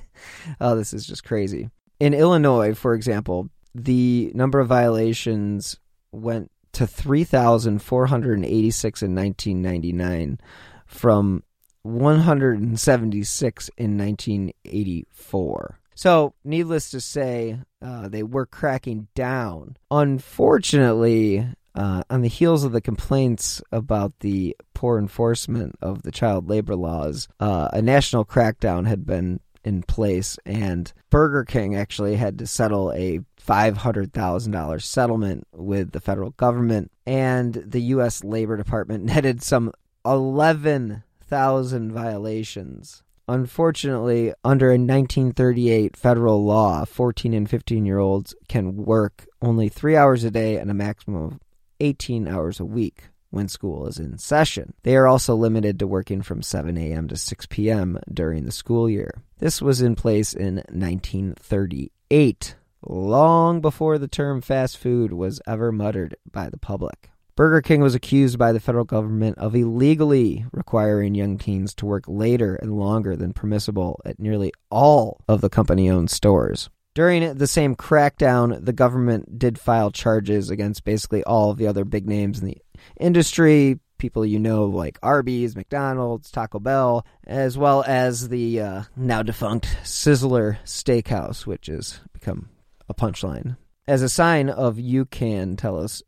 oh, 0.60 0.74
this 0.74 0.92
is 0.92 1.06
just 1.06 1.24
crazy. 1.24 1.70
In 2.00 2.14
Illinois, 2.14 2.74
for 2.74 2.94
example, 2.94 3.48
the 3.74 4.32
number 4.34 4.58
of 4.58 4.68
violations 4.68 5.78
went 6.12 6.50
to 6.72 6.86
3,486 6.86 9.02
in 9.02 9.14
1999 9.14 10.38
from 10.86 11.42
176 11.82 13.70
in 13.76 13.98
1984. 13.98 15.79
So, 15.94 16.34
needless 16.44 16.90
to 16.90 17.00
say, 17.00 17.58
uh, 17.82 18.08
they 18.08 18.22
were 18.22 18.46
cracking 18.46 19.08
down. 19.14 19.76
Unfortunately, 19.90 21.46
uh, 21.74 22.02
on 22.10 22.22
the 22.22 22.28
heels 22.28 22.64
of 22.64 22.72
the 22.72 22.80
complaints 22.80 23.62
about 23.70 24.18
the 24.20 24.56
poor 24.74 24.98
enforcement 24.98 25.76
of 25.80 26.02
the 26.02 26.12
child 26.12 26.48
labor 26.48 26.74
laws, 26.74 27.28
uh, 27.38 27.68
a 27.72 27.82
national 27.82 28.24
crackdown 28.24 28.86
had 28.86 29.06
been 29.06 29.40
in 29.64 29.82
place, 29.82 30.38
and 30.46 30.92
Burger 31.10 31.44
King 31.44 31.76
actually 31.76 32.16
had 32.16 32.38
to 32.38 32.46
settle 32.46 32.92
a 32.92 33.20
$500,000 33.46 34.82
settlement 34.82 35.46
with 35.52 35.92
the 35.92 36.00
federal 36.00 36.30
government, 36.30 36.90
and 37.06 37.54
the 37.54 37.82
U.S. 37.82 38.24
Labor 38.24 38.56
Department 38.56 39.04
netted 39.06 39.42
some 39.42 39.72
11,000 40.04 41.92
violations. 41.92 43.02
Unfortunately, 43.30 44.34
under 44.42 44.70
a 44.70 44.72
1938 44.72 45.96
federal 45.96 46.44
law, 46.44 46.84
14 46.84 47.32
and 47.32 47.48
15 47.48 47.86
year 47.86 48.00
olds 48.00 48.34
can 48.48 48.74
work 48.74 49.24
only 49.40 49.68
three 49.68 49.94
hours 49.94 50.24
a 50.24 50.32
day 50.32 50.56
and 50.56 50.68
a 50.68 50.74
maximum 50.74 51.22
of 51.22 51.38
18 51.78 52.26
hours 52.26 52.58
a 52.58 52.64
week 52.64 53.04
when 53.30 53.46
school 53.46 53.86
is 53.86 54.00
in 54.00 54.18
session. 54.18 54.74
They 54.82 54.96
are 54.96 55.06
also 55.06 55.36
limited 55.36 55.78
to 55.78 55.86
working 55.86 56.22
from 56.22 56.42
7 56.42 56.76
a.m. 56.76 57.06
to 57.06 57.16
6 57.16 57.46
p.m. 57.46 58.00
during 58.12 58.46
the 58.46 58.50
school 58.50 58.90
year. 58.90 59.22
This 59.38 59.62
was 59.62 59.80
in 59.80 59.94
place 59.94 60.34
in 60.34 60.56
1938, 60.72 62.56
long 62.82 63.60
before 63.60 63.98
the 63.98 64.08
term 64.08 64.40
fast 64.40 64.76
food 64.76 65.12
was 65.12 65.40
ever 65.46 65.70
muttered 65.70 66.16
by 66.28 66.50
the 66.50 66.58
public. 66.58 67.09
Burger 67.40 67.62
King 67.62 67.80
was 67.80 67.94
accused 67.94 68.38
by 68.38 68.52
the 68.52 68.60
federal 68.60 68.84
government 68.84 69.38
of 69.38 69.56
illegally 69.56 70.44
requiring 70.52 71.14
young 71.14 71.38
teens 71.38 71.72
to 71.76 71.86
work 71.86 72.04
later 72.06 72.56
and 72.56 72.76
longer 72.76 73.16
than 73.16 73.32
permissible 73.32 73.98
at 74.04 74.20
nearly 74.20 74.52
all 74.68 75.22
of 75.26 75.40
the 75.40 75.48
company 75.48 75.88
owned 75.88 76.10
stores. 76.10 76.68
During 76.92 77.38
the 77.38 77.46
same 77.46 77.76
crackdown, 77.76 78.62
the 78.62 78.74
government 78.74 79.38
did 79.38 79.58
file 79.58 79.90
charges 79.90 80.50
against 80.50 80.84
basically 80.84 81.24
all 81.24 81.50
of 81.50 81.56
the 81.56 81.66
other 81.66 81.86
big 81.86 82.06
names 82.06 82.40
in 82.40 82.46
the 82.46 82.58
industry, 82.98 83.80
people 83.96 84.26
you 84.26 84.38
know 84.38 84.66
like 84.66 84.98
Arby's, 85.02 85.56
McDonald's, 85.56 86.30
Taco 86.30 86.58
Bell, 86.58 87.06
as 87.26 87.56
well 87.56 87.82
as 87.86 88.28
the 88.28 88.60
uh, 88.60 88.82
now 88.96 89.22
defunct 89.22 89.64
Sizzler 89.82 90.58
Steakhouse, 90.66 91.46
which 91.46 91.68
has 91.68 92.00
become 92.12 92.50
a 92.86 92.92
punchline. 92.92 93.56
As 93.88 94.02
a 94.02 94.10
sign 94.10 94.50
of 94.50 94.78
you 94.78 95.06
can 95.06 95.56
tell 95.56 95.78
us 95.78 96.02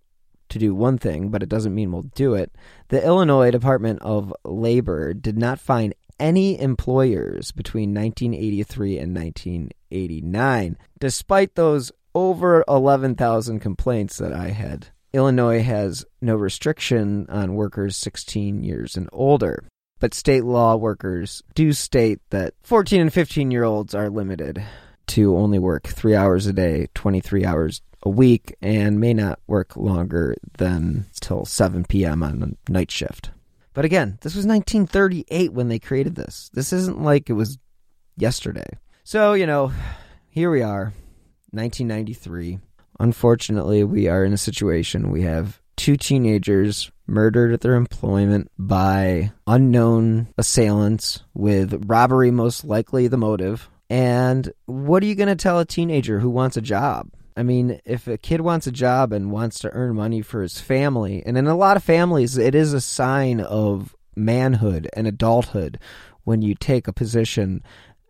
to 0.53 0.59
do 0.59 0.75
one 0.75 0.99
thing, 0.99 1.29
but 1.29 1.43
it 1.43 1.49
doesn't 1.49 1.75
mean 1.75 1.93
we'll 1.93 2.03
do 2.03 2.35
it, 2.35 2.53
the 2.89 3.05
Illinois 3.05 3.51
Department 3.51 4.01
of 4.03 4.33
Labor 4.45 5.13
did 5.13 5.37
not 5.37 5.59
find 5.59 5.95
any 6.21 6.61
employers 6.61 7.51
between 7.53 7.95
1983 7.95 8.99
and 8.99 9.15
1989, 9.17 10.79
despite 11.01 11.55
those 11.55 11.91
over 12.15 12.65
11,000 12.69 13.61
complaints 13.61 14.19
that 14.19 14.33
I 14.33 14.51
had. 14.51 14.89
Illinois 15.13 15.63
has 15.63 16.05
no 16.21 16.37
restriction 16.37 17.27
on 17.29 17.55
workers 17.55 17.97
16 17.97 18.63
years 18.63 18.97
and 18.97 19.09
older, 19.13 19.65
but 19.99 20.15
state 20.15 20.45
law 20.45 20.77
workers 20.77 21.43
do 21.55 21.73
state 21.73 22.21
that 22.31 22.55
14 22.63 23.01
and 23.01 23.13
15 23.13 23.51
year 23.51 23.65
olds 23.65 23.95
are 23.95 24.09
limited 24.09 24.63
to 25.09 25.37
only 25.37 25.59
work 25.59 25.87
three 25.89 26.15
hours 26.15 26.47
a 26.47 26.53
day, 26.53 26.89
23 26.95 27.45
hours 27.45 27.83
a 28.03 28.11
week 28.11 28.55
and 28.61 29.01
may 29.01 29.15
not 29.15 29.41
work 29.47 29.77
longer 29.77 30.37
than 30.59 31.07
till 31.21 31.45
7 31.45 31.85
p.m. 31.85 32.23
on 32.23 32.57
a 32.69 32.73
night 32.73 32.91
shift. 32.91 33.31
But 33.75 33.85
again, 33.85 34.19
this 34.21 34.35
was 34.35 34.47
1938 34.47 35.53
when 35.53 35.69
they 35.69 35.79
created 35.79 36.15
this. 36.15 36.51
This 36.53 36.73
isn't 36.73 37.03
like 37.03 37.31
it 37.31 37.35
was 37.35 37.59
yesterday. 38.17 38.79
So, 39.05 39.33
you 39.33 39.47
know, 39.47 39.73
here 40.29 40.51
we 40.51 40.63
are, 40.63 40.93
1993. 41.51 42.59
Unfortunately, 43.01 43.83
we 43.85 44.09
are 44.09 44.25
in 44.25 44.33
a 44.33 44.39
situation 44.39 45.11
we 45.11 45.23
have 45.23 45.61
two 45.77 45.97
teenagers 45.97 46.91
murdered 47.07 47.53
at 47.53 47.61
their 47.61 47.75
employment 47.75 48.51
by 48.59 49.33
unknown 49.47 50.29
assailants 50.39 51.23
with 51.35 51.85
robbery 51.87 52.31
most 52.31 52.65
likely 52.65 53.09
the 53.09 53.17
motive. 53.17 53.69
And 53.91 54.53
what 54.67 55.03
are 55.03 55.07
you 55.07 55.15
going 55.15 55.29
to 55.29 55.35
tell 55.35 55.59
a 55.59 55.65
teenager 55.65 56.21
who 56.21 56.31
wants 56.31 56.57
a 56.57 56.63
job? 56.63 57.11
I 57.37 57.43
mean, 57.43 57.81
if 57.85 58.07
a 58.07 58.19
kid 58.19 58.41
wants 58.41 58.67
a 58.67 58.73
job 58.73 59.13
and 59.13 59.31
wants 59.31 59.59
to 59.61 59.71
earn 59.71 59.97
money 59.97 60.23
for 60.23 60.43
his 60.43 60.61
family, 60.61 61.23
and 61.25 61.39
in 61.39 61.47
a 61.47 61.57
lot 61.57 61.77
of 61.77 61.85
families, 61.85 62.37
it 62.37 62.55
is 62.55 62.73
a 62.73 62.81
sign 62.81 63.41
of 63.41 63.95
manhood 64.15 64.89
and 64.93 65.07
adulthood 65.07 65.79
when 66.25 66.43
you 66.43 66.55
take 66.55 66.87
a 66.87 66.93
position 66.93 67.63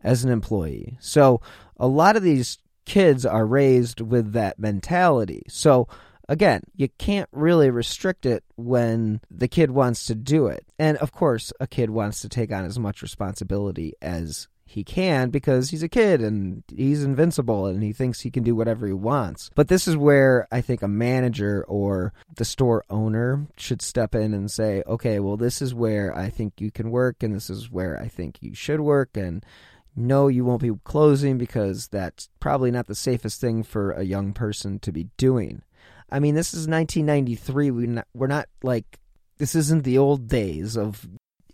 as 0.03 0.25
an 0.25 0.31
employee. 0.31 0.97
So 1.01 1.41
a 1.77 1.87
lot 1.87 2.17
of 2.17 2.23
these 2.23 2.59
kids 2.85 3.25
are 3.25 3.47
raised 3.47 4.01
with 4.01 4.33
that 4.33 4.59
mentality. 4.59 5.45
So 5.49 5.87
again, 6.29 6.63
you 6.75 6.89
can't 6.99 7.29
really 7.33 7.71
restrict 7.71 8.27
it 8.27 8.45
when 8.57 9.21
the 9.31 9.49
kid 9.49 9.71
wants 9.71 10.07
to 10.07 10.15
do 10.15 10.47
it. 10.49 10.67
And 10.79 10.97
of 10.99 11.13
course, 11.13 11.53
a 11.61 11.67
kid 11.67 11.91
wants 11.91 12.21
to 12.23 12.29
take 12.29 12.53
on 12.53 12.65
as 12.65 12.79
much 12.79 13.03
responsibility 13.03 13.95
as 14.03 14.49
he 14.73 14.85
can 14.85 15.31
because 15.31 15.71
he's 15.71 15.83
a 15.83 15.89
kid 15.89 16.21
and 16.21 16.63
he's 16.75 17.05
invincible 17.05 17.67
and 17.67 17.83
he 17.83 17.93
thinks 17.93 18.21
he 18.21 18.31
can 18.31 18.43
do 18.43 18.55
whatever 18.55 18.87
he 18.87 18.93
wants. 18.93 19.51
But 19.55 19.69
this 19.69 19.87
is 19.87 19.97
where 19.97 20.49
I 20.51 20.61
think 20.61 20.83
a 20.83 20.89
manager 20.89 21.65
or 21.69 22.13
the 22.37 22.45
store 22.45 22.85
owner 22.91 23.47
should 23.57 23.83
step 23.83 24.15
in 24.15 24.35
and 24.35 24.51
say, 24.51 24.83
okay, 24.87 25.21
well, 25.21 25.37
this 25.37 25.63
is 25.63 25.75
where 25.75 26.17
I 26.17 26.31
think 26.31 26.61
you 26.61 26.71
can 26.71 26.91
work 26.91 27.23
and 27.23 27.35
this 27.35 27.51
is 27.51 27.71
where 27.71 28.01
I 28.01 28.09
think 28.09 28.39
you 28.41 28.55
should 28.55 28.81
work. 28.81 29.17
And 29.17 29.45
no, 29.95 30.29
you 30.29 30.45
won't 30.45 30.63
be 30.63 30.73
closing 30.85 31.39
because 31.39 31.89
that's 31.89 32.29
probably 32.41 32.71
not 32.71 32.87
the 32.87 32.95
safest 32.95 33.41
thing 33.41 33.63
for 33.63 33.93
a 33.93 34.05
young 34.05 34.33
person 34.33 34.79
to 34.81 34.93
be 34.93 35.09
doing. 35.17 35.63
I 36.11 36.19
mean, 36.19 36.35
this 36.35 36.55
is 36.55 36.69
1993. 36.69 37.71
We 37.71 37.99
we're 38.15 38.27
not 38.27 38.49
like 38.63 38.99
this 39.39 39.55
isn't 39.55 39.85
the 39.85 39.99
old 39.99 40.29
days 40.29 40.77
of 40.77 41.09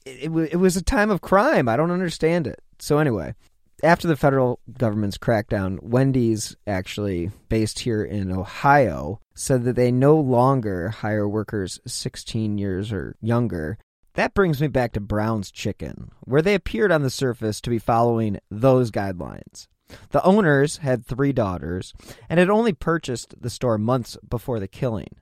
it, 0.09 0.53
it, 0.53 0.57
was 0.57 0.77
a 0.77 0.83
time 0.83 1.11
of 1.11 1.21
crime. 1.21 1.69
I 1.69 1.77
don't 1.77 1.91
understand 1.91 2.47
it. 2.47 2.61
So 2.79 2.99
anyway, 2.99 3.35
after 3.83 4.09
the 4.09 4.17
federal 4.17 4.61
government's 4.77 5.19
crackdown, 5.19 5.83
Wendy's 5.83 6.57
actually 6.67 7.31
based 7.49 7.81
here 7.81 8.03
in 8.03 8.33
Ohio 8.33 9.21
said 9.35 9.65
that 9.65 9.77
they 9.77 9.93
no 9.93 10.17
longer 10.17 10.89
hire 10.89 11.29
workers 11.29 11.81
16 11.87 12.59
years 12.59 12.93
or 12.93 13.15
younger. 13.21 13.79
That 14.15 14.35
brings 14.35 14.61
me 14.61 14.67
back 14.67 14.93
to 14.95 15.01
Brown's 15.01 15.53
Chicken, 15.53 16.11
where 16.21 16.43
they 16.43 16.55
appeared 16.55 16.91
on 16.91 17.03
the 17.03 17.11
surface 17.11 17.61
to 17.61 17.71
be 17.71 17.79
following 17.79 18.39
those 18.51 18.91
guidelines. 18.91 19.69
The 20.11 20.23
owners 20.25 20.79
had 20.79 21.07
three 21.07 21.33
daughters 21.33 21.95
and 22.29 22.41
had 22.41 22.51
only 22.51 22.73
purchased 22.73 23.41
the 23.41 23.49
store 23.49 23.79
months 23.79 24.17
before 24.29 24.59
the 24.59 24.69
killing. 24.69 25.17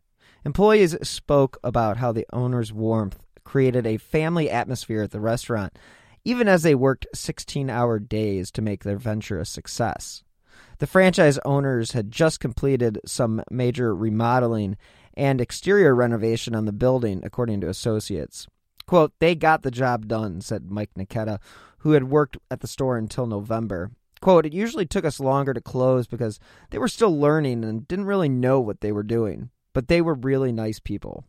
Employees 0.46 0.96
spoke 1.06 1.58
about 1.62 1.98
how 1.98 2.12
the 2.12 2.26
owner's 2.32 2.72
warmth 2.72 3.25
created 3.46 3.86
a 3.86 3.96
family 3.96 4.50
atmosphere 4.50 5.02
at 5.02 5.12
the 5.12 5.20
restaurant, 5.20 5.78
even 6.24 6.48
as 6.48 6.64
they 6.64 6.74
worked 6.74 7.06
16 7.14 7.70
hour 7.70 7.98
days 8.00 8.50
to 8.50 8.60
make 8.60 8.82
their 8.82 8.98
venture 8.98 9.38
a 9.38 9.46
success. 9.46 10.24
The 10.78 10.86
franchise 10.86 11.38
owners 11.44 11.92
had 11.92 12.10
just 12.10 12.40
completed 12.40 12.98
some 13.06 13.42
major 13.50 13.94
remodeling 13.94 14.76
and 15.14 15.40
exterior 15.40 15.94
renovation 15.94 16.54
on 16.54 16.64
the 16.66 16.72
building, 16.72 17.22
according 17.24 17.60
to 17.60 17.68
associates. 17.68 18.48
Quote, 18.86 19.12
they 19.20 19.34
got 19.34 19.62
the 19.62 19.70
job 19.70 20.08
done, 20.08 20.40
said 20.40 20.70
Mike 20.70 20.90
Niketa, 20.98 21.38
who 21.78 21.92
had 21.92 22.10
worked 22.10 22.36
at 22.50 22.60
the 22.60 22.66
store 22.66 22.98
until 22.98 23.26
November. 23.26 23.92
Quote, 24.20 24.44
it 24.44 24.52
usually 24.52 24.86
took 24.86 25.04
us 25.04 25.20
longer 25.20 25.54
to 25.54 25.60
close 25.60 26.08
because 26.08 26.40
they 26.70 26.78
were 26.78 26.88
still 26.88 27.16
learning 27.16 27.64
and 27.64 27.86
didn't 27.86 28.06
really 28.06 28.28
know 28.28 28.60
what 28.60 28.80
they 28.80 28.90
were 28.90 29.04
doing, 29.04 29.50
but 29.72 29.86
they 29.86 30.02
were 30.02 30.14
really 30.14 30.52
nice 30.52 30.80
people. 30.80 31.24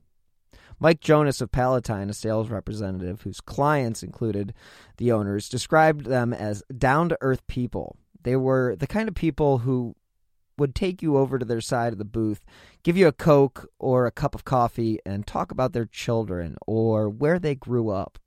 Mike 0.80 1.00
Jonas 1.00 1.42
of 1.42 1.52
Palatine, 1.52 2.10
a 2.10 2.14
sales 2.14 2.50
representative 2.50 3.22
whose 3.22 3.42
clients 3.42 4.04
included 4.04 4.54
the 4.98 5.12
owners, 5.12 5.50
described 5.50 6.06
them 6.06 6.34
as 6.34 6.64
down 6.78 7.10
to 7.10 7.18
earth 7.22 7.46
people. 7.48 7.98
They 8.22 8.36
were 8.36 8.76
the 8.76 8.88
kind 8.88 9.08
of 9.08 9.16
people 9.16 9.60
who 9.60 9.96
would 10.58 10.76
take 10.76 11.02
you 11.02 11.18
over 11.18 11.38
to 11.38 11.46
their 11.46 11.62
side 11.62 11.94
of 11.94 12.00
the 12.00 12.06
booth, 12.06 12.44
give 12.84 12.98
you 12.98 13.08
a 13.08 13.12
Coke 13.12 13.70
or 13.80 14.06
a 14.06 14.12
cup 14.12 14.36
of 14.36 14.44
coffee, 14.44 15.00
and 15.06 15.26
talk 15.26 15.52
about 15.52 15.74
their 15.74 15.86
children 15.86 16.58
or 16.66 17.10
where 17.10 17.40
they 17.40 17.56
grew 17.56 17.90
up. 17.90 18.20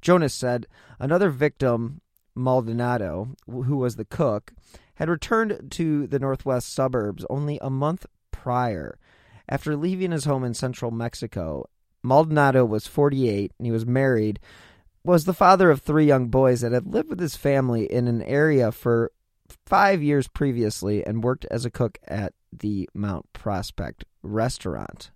Jonas 0.00 0.34
said 0.34 0.66
another 0.98 1.30
victim 1.30 2.00
Maldonado, 2.34 3.34
who 3.46 3.76
was 3.76 3.96
the 3.96 4.04
cook, 4.04 4.52
had 4.94 5.08
returned 5.08 5.70
to 5.72 6.06
the 6.06 6.18
northwest 6.18 6.72
suburbs 6.72 7.24
only 7.28 7.58
a 7.60 7.70
month 7.70 8.06
prior. 8.30 8.98
After 9.48 9.76
leaving 9.76 10.12
his 10.12 10.24
home 10.24 10.44
in 10.44 10.54
central 10.54 10.90
Mexico, 10.90 11.68
Maldonado 12.02 12.64
was 12.64 12.86
48 12.86 13.52
and 13.58 13.66
he 13.66 13.72
was 13.72 13.86
married, 13.86 14.38
was 15.04 15.24
the 15.24 15.34
father 15.34 15.70
of 15.70 15.80
three 15.80 16.04
young 16.04 16.28
boys 16.28 16.60
that 16.60 16.72
had 16.72 16.92
lived 16.92 17.08
with 17.08 17.20
his 17.20 17.36
family 17.36 17.90
in 17.90 18.06
an 18.06 18.22
area 18.22 18.70
for 18.70 19.10
five 19.66 20.02
years 20.02 20.28
previously 20.28 21.04
and 21.04 21.24
worked 21.24 21.46
as 21.50 21.64
a 21.64 21.70
cook 21.70 21.98
at 22.06 22.34
the 22.52 22.88
Mount 22.94 23.32
Prospect 23.32 24.04
restaurant. 24.22 25.10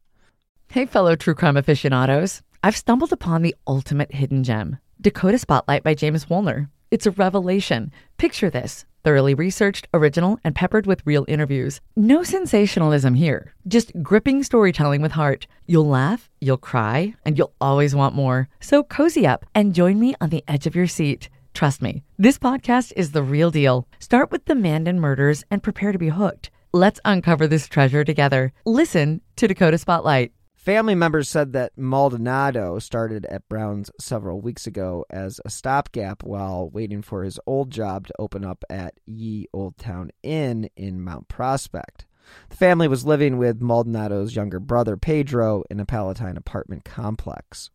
Hey, 0.68 0.87
fellow 0.87 1.16
true 1.16 1.35
crime 1.35 1.57
aficionados. 1.57 2.42
I've 2.62 2.77
stumbled 2.77 3.12
upon 3.12 3.42
the 3.42 3.55
ultimate 3.66 4.14
hidden 4.14 4.45
gem 4.45 4.79
Dakota 5.01 5.38
Spotlight 5.38 5.83
by 5.83 5.95
James 5.95 6.31
Wolner. 6.31 6.71
It's 6.90 7.07
a 7.07 7.11
revelation. 7.11 7.92
Picture 8.18 8.49
this 8.49 8.87
thoroughly 9.04 9.34
researched, 9.34 9.88
original, 9.92 10.38
and 10.44 10.54
peppered 10.54 10.86
with 10.86 11.06
real 11.06 11.24
interviews. 11.28 11.80
No 11.96 12.22
sensationalism 12.22 13.14
here, 13.14 13.54
just 13.66 13.92
gripping 14.02 14.42
storytelling 14.42 15.02
with 15.02 15.12
heart. 15.12 15.46
You'll 15.66 15.88
laugh, 15.88 16.30
you'll 16.40 16.56
cry, 16.56 17.14
and 17.24 17.36
you'll 17.36 17.54
always 17.60 17.94
want 17.94 18.14
more. 18.14 18.48
So 18.60 18.82
cozy 18.82 19.26
up 19.26 19.44
and 19.54 19.74
join 19.74 19.98
me 19.98 20.14
on 20.20 20.30
the 20.30 20.44
edge 20.48 20.66
of 20.66 20.74
your 20.74 20.86
seat. 20.86 21.28
Trust 21.54 21.82
me, 21.82 22.02
this 22.18 22.38
podcast 22.38 22.92
is 22.96 23.12
the 23.12 23.22
real 23.22 23.50
deal. 23.50 23.86
Start 23.98 24.30
with 24.30 24.46
the 24.46 24.54
Mandan 24.54 25.00
murders 25.00 25.44
and 25.50 25.62
prepare 25.62 25.92
to 25.92 25.98
be 25.98 26.08
hooked. 26.08 26.50
Let's 26.72 27.00
uncover 27.04 27.46
this 27.46 27.68
treasure 27.68 28.04
together. 28.04 28.52
Listen 28.64 29.20
to 29.36 29.46
Dakota 29.46 29.76
Spotlight. 29.76 30.32
Family 30.62 30.94
members 30.94 31.29
said 31.29 31.55
that 31.55 31.77
Maldonado 31.77 32.79
started 32.79 33.27
at 33.27 33.48
Brown's 33.48 33.90
several 33.98 34.40
weeks 34.40 34.64
ago 34.64 35.05
as 35.11 35.40
a 35.44 35.51
stopgap 35.51 36.22
while 36.22 36.70
waiting 36.70 37.03
for 37.03 37.25
his 37.25 37.40
old 37.48 37.72
job 37.72 38.07
to 38.07 38.14
open 38.16 38.44
up 38.44 38.64
at 38.70 38.94
Ye 39.05 39.48
Old 39.53 39.77
Town 39.77 40.12
Inn 40.22 40.70
in 40.77 41.03
Mount 41.03 41.27
Prospect. 41.27 42.07
The 42.48 42.55
family 42.55 42.87
was 42.87 43.05
living 43.05 43.38
with 43.38 43.61
Maldonado's 43.61 44.37
younger 44.37 44.61
brother 44.61 44.96
Pedro 44.96 45.64
in 45.68 45.81
a 45.81 45.85
Palatine 45.85 46.37
apartment 46.37 46.85
complex. 46.85 47.70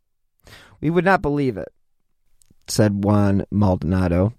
We 0.80 0.90
would 0.90 1.04
not 1.04 1.22
believe 1.22 1.58
it, 1.58 1.74
said 2.70 3.04
Juan 3.04 3.44
Maldonado. 3.52 4.34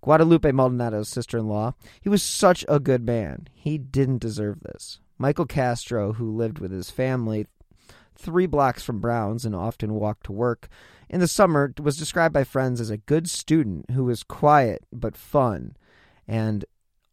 Guadalupe 0.00 0.50
Maldonado's 0.50 1.08
sister 1.08 1.38
in 1.38 1.46
law. 1.46 1.74
He 2.00 2.08
was 2.08 2.24
such 2.24 2.64
a 2.66 2.80
good 2.80 3.06
man. 3.06 3.46
He 3.52 3.78
didn't 3.78 4.22
deserve 4.22 4.58
this. 4.62 4.98
Michael 5.18 5.46
Castro, 5.46 6.14
who 6.14 6.34
lived 6.34 6.58
with 6.58 6.72
his 6.72 6.90
family 6.90 7.46
three 8.16 8.46
blocks 8.46 8.82
from 8.82 9.00
Brown's 9.00 9.44
and 9.44 9.54
often 9.54 9.94
walked 9.94 10.24
to 10.26 10.32
work. 10.32 10.68
In 11.08 11.20
the 11.20 11.28
summer, 11.28 11.72
was 11.80 11.96
described 11.96 12.32
by 12.32 12.44
friends 12.44 12.80
as 12.80 12.90
a 12.90 12.96
good 12.96 13.28
student 13.28 13.90
who 13.90 14.04
was 14.04 14.22
quiet 14.22 14.84
but 14.92 15.16
fun 15.16 15.76
and 16.26 16.64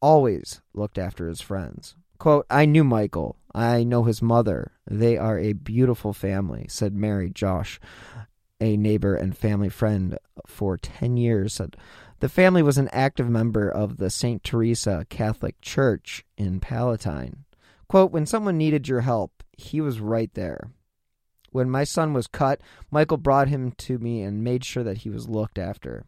always 0.01 0.62
looked 0.73 0.97
after 0.97 1.27
his 1.27 1.41
friends. 1.41 1.95
Quote, 2.17 2.45
I 2.49 2.65
knew 2.65 2.83
Michael. 2.83 3.38
I 3.53 3.83
know 3.83 4.03
his 4.03 4.21
mother. 4.21 4.73
They 4.89 5.17
are 5.17 5.39
a 5.39 5.53
beautiful 5.53 6.13
family, 6.13 6.65
said 6.69 6.93
Mary 6.93 7.29
Josh, 7.29 7.79
a 8.62 8.77
neighbor 8.77 9.15
and 9.15 9.38
family 9.38 9.69
friend 9.69 10.17
for 10.45 10.77
10 10.77 11.17
years. 11.17 11.53
Said 11.53 11.77
the 12.19 12.29
family 12.29 12.62
was 12.62 12.77
an 12.77 12.89
active 12.91 13.29
member 13.29 13.69
of 13.69 13.97
the 13.97 14.09
St. 14.09 14.43
Theresa 14.43 15.05
Catholic 15.09 15.59
Church 15.62 16.25
in 16.38 16.59
Palatine. 16.59 17.45
Quote, 17.88 18.12
when 18.12 18.25
someone 18.25 18.57
needed 18.57 18.88
your 18.88 19.01
help, 19.01 19.43
he 19.57 19.79
was 19.79 19.99
right 19.99 20.33
there. 20.33 20.71
When 21.51 21.69
my 21.69 21.83
son 21.83 22.13
was 22.13 22.27
cut, 22.27 22.62
Michael 22.91 23.17
brought 23.17 23.47
him 23.47 23.71
to 23.71 23.97
me 23.97 24.21
and 24.21 24.43
made 24.43 24.63
sure 24.63 24.83
that 24.83 24.99
he 24.99 25.09
was 25.09 25.29
looked 25.29 25.57
after. 25.57 26.05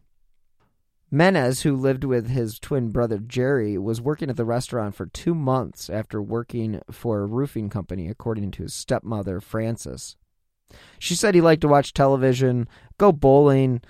Mennes, 1.12 1.60
who 1.60 1.76
lived 1.76 2.04
with 2.04 2.30
his 2.30 2.58
twin 2.58 2.88
brother 2.88 3.18
Jerry, 3.18 3.76
was 3.76 4.00
working 4.00 4.30
at 4.30 4.36
the 4.36 4.46
restaurant 4.46 4.94
for 4.94 5.06
two 5.06 5.34
months 5.34 5.90
after 5.90 6.22
working 6.22 6.80
for 6.90 7.20
a 7.20 7.26
roofing 7.26 7.68
company, 7.68 8.08
according 8.08 8.50
to 8.52 8.62
his 8.62 8.72
stepmother, 8.72 9.38
Frances. 9.38 10.16
She 10.98 11.14
said 11.14 11.34
he 11.34 11.42
liked 11.42 11.60
to 11.62 11.68
watch 11.68 11.92
television, 11.92 12.66
go 12.96 13.12
bowling, 13.12 13.82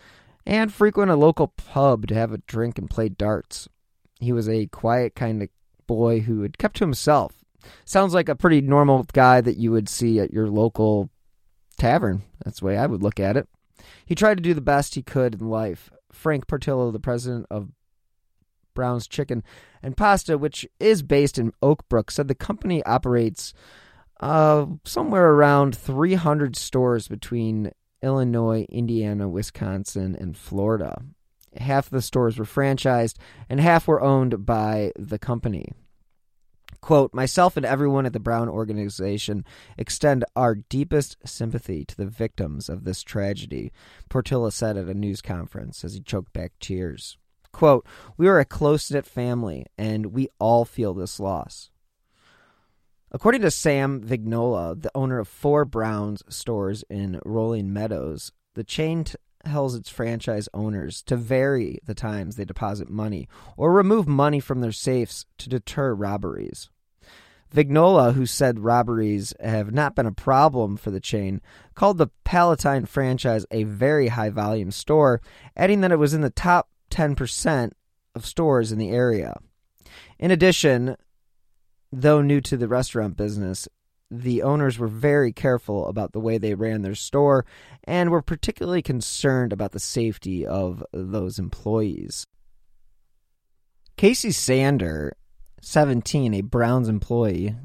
and 0.44 0.72
frequent 0.72 1.12
a 1.12 1.16
local 1.16 1.48
pub 1.48 2.08
to 2.08 2.14
have 2.14 2.32
a 2.32 2.38
drink 2.38 2.76
and 2.76 2.90
play 2.90 3.08
darts. 3.08 3.68
He 4.18 4.32
was 4.32 4.48
a 4.48 4.66
quiet 4.66 5.14
kind 5.14 5.42
of 5.42 5.48
boy 5.86 6.20
who 6.20 6.42
had 6.42 6.58
kept 6.58 6.78
to 6.78 6.84
himself. 6.84 7.44
Sounds 7.84 8.14
like 8.14 8.28
a 8.28 8.34
pretty 8.34 8.60
normal 8.60 9.06
guy 9.12 9.40
that 9.40 9.58
you 9.58 9.70
would 9.70 9.88
see 9.88 10.18
at 10.18 10.32
your 10.32 10.48
local 10.48 11.08
tavern. 11.78 12.22
That's 12.44 12.60
the 12.60 12.66
way 12.66 12.76
I 12.76 12.86
would 12.86 13.02
look 13.02 13.20
at 13.20 13.36
it. 13.36 13.48
He 14.06 14.14
tried 14.14 14.36
to 14.36 14.42
do 14.42 14.54
the 14.54 14.60
best 14.60 14.94
he 14.94 15.02
could 15.02 15.34
in 15.34 15.48
life. 15.48 15.90
Frank 16.12 16.46
Portillo, 16.46 16.90
the 16.90 17.00
president 17.00 17.46
of 17.50 17.70
Brown's 18.74 19.06
Chicken 19.06 19.42
and 19.82 19.96
Pasta, 19.96 20.38
which 20.38 20.66
is 20.80 21.02
based 21.02 21.38
in 21.38 21.52
Oak 21.62 21.88
Brook, 21.88 22.10
said 22.10 22.28
the 22.28 22.34
company 22.34 22.82
operates 22.84 23.52
uh, 24.20 24.66
somewhere 24.84 25.30
around 25.30 25.76
300 25.76 26.56
stores 26.56 27.08
between 27.08 27.72
Illinois, 28.02 28.66
Indiana, 28.68 29.28
Wisconsin, 29.28 30.16
and 30.18 30.36
Florida. 30.36 31.02
Half 31.56 31.90
the 31.90 32.02
stores 32.02 32.38
were 32.38 32.44
franchised, 32.44 33.16
and 33.48 33.60
half 33.60 33.86
were 33.86 34.00
owned 34.00 34.46
by 34.46 34.92
the 34.96 35.18
company. 35.18 35.72
Quote, 36.82 37.14
myself 37.14 37.56
and 37.56 37.64
everyone 37.64 38.06
at 38.06 38.12
the 38.12 38.18
Brown 38.18 38.48
organization 38.48 39.44
extend 39.78 40.24
our 40.34 40.56
deepest 40.56 41.16
sympathy 41.24 41.84
to 41.84 41.96
the 41.96 42.06
victims 42.06 42.68
of 42.68 42.82
this 42.82 43.04
tragedy, 43.04 43.72
Portillo 44.08 44.50
said 44.50 44.76
at 44.76 44.88
a 44.88 44.94
news 44.94 45.22
conference 45.22 45.84
as 45.84 45.94
he 45.94 46.00
choked 46.00 46.32
back 46.32 46.52
tears. 46.58 47.16
Quote, 47.52 47.86
we 48.16 48.26
are 48.26 48.40
a 48.40 48.44
close 48.44 48.90
knit 48.90 49.06
family 49.06 49.64
and 49.78 50.06
we 50.06 50.28
all 50.40 50.64
feel 50.64 50.92
this 50.92 51.20
loss. 51.20 51.70
According 53.12 53.42
to 53.42 53.50
Sam 53.52 54.00
Vignola, 54.00 54.80
the 54.82 54.90
owner 54.92 55.20
of 55.20 55.28
four 55.28 55.64
Browns 55.64 56.24
stores 56.28 56.82
in 56.90 57.20
Rolling 57.24 57.72
Meadows, 57.72 58.32
the 58.54 58.64
chain 58.64 59.04
tells 59.44 59.76
its 59.76 59.88
franchise 59.88 60.48
owners 60.52 61.02
to 61.02 61.16
vary 61.16 61.78
the 61.84 61.94
times 61.94 62.34
they 62.34 62.44
deposit 62.44 62.90
money 62.90 63.28
or 63.56 63.72
remove 63.72 64.08
money 64.08 64.40
from 64.40 64.60
their 64.60 64.72
safes 64.72 65.26
to 65.38 65.48
deter 65.48 65.94
robberies. 65.94 66.70
Vignola, 67.52 68.14
who 68.14 68.24
said 68.24 68.60
robberies 68.60 69.34
have 69.40 69.72
not 69.72 69.94
been 69.94 70.06
a 70.06 70.12
problem 70.12 70.76
for 70.76 70.90
the 70.90 71.00
chain, 71.00 71.40
called 71.74 71.98
the 71.98 72.08
Palatine 72.24 72.86
franchise 72.86 73.44
a 73.50 73.64
very 73.64 74.08
high 74.08 74.30
volume 74.30 74.70
store, 74.70 75.20
adding 75.56 75.82
that 75.82 75.92
it 75.92 75.98
was 75.98 76.14
in 76.14 76.22
the 76.22 76.30
top 76.30 76.68
10% 76.90 77.72
of 78.14 78.26
stores 78.26 78.72
in 78.72 78.78
the 78.78 78.90
area. 78.90 79.38
In 80.18 80.30
addition, 80.30 80.96
though 81.90 82.22
new 82.22 82.40
to 82.40 82.56
the 82.56 82.68
restaurant 82.68 83.16
business, 83.16 83.68
the 84.10 84.42
owners 84.42 84.78
were 84.78 84.88
very 84.88 85.32
careful 85.32 85.86
about 85.88 86.12
the 86.12 86.20
way 86.20 86.38
they 86.38 86.54
ran 86.54 86.82
their 86.82 86.94
store 86.94 87.46
and 87.84 88.10
were 88.10 88.22
particularly 88.22 88.82
concerned 88.82 89.52
about 89.52 89.72
the 89.72 89.80
safety 89.80 90.46
of 90.46 90.84
those 90.92 91.38
employees. 91.38 92.26
Casey 93.96 94.30
Sander, 94.30 95.16
17, 95.62 96.34
a 96.34 96.40
Browns 96.42 96.88
employee, 96.88 97.56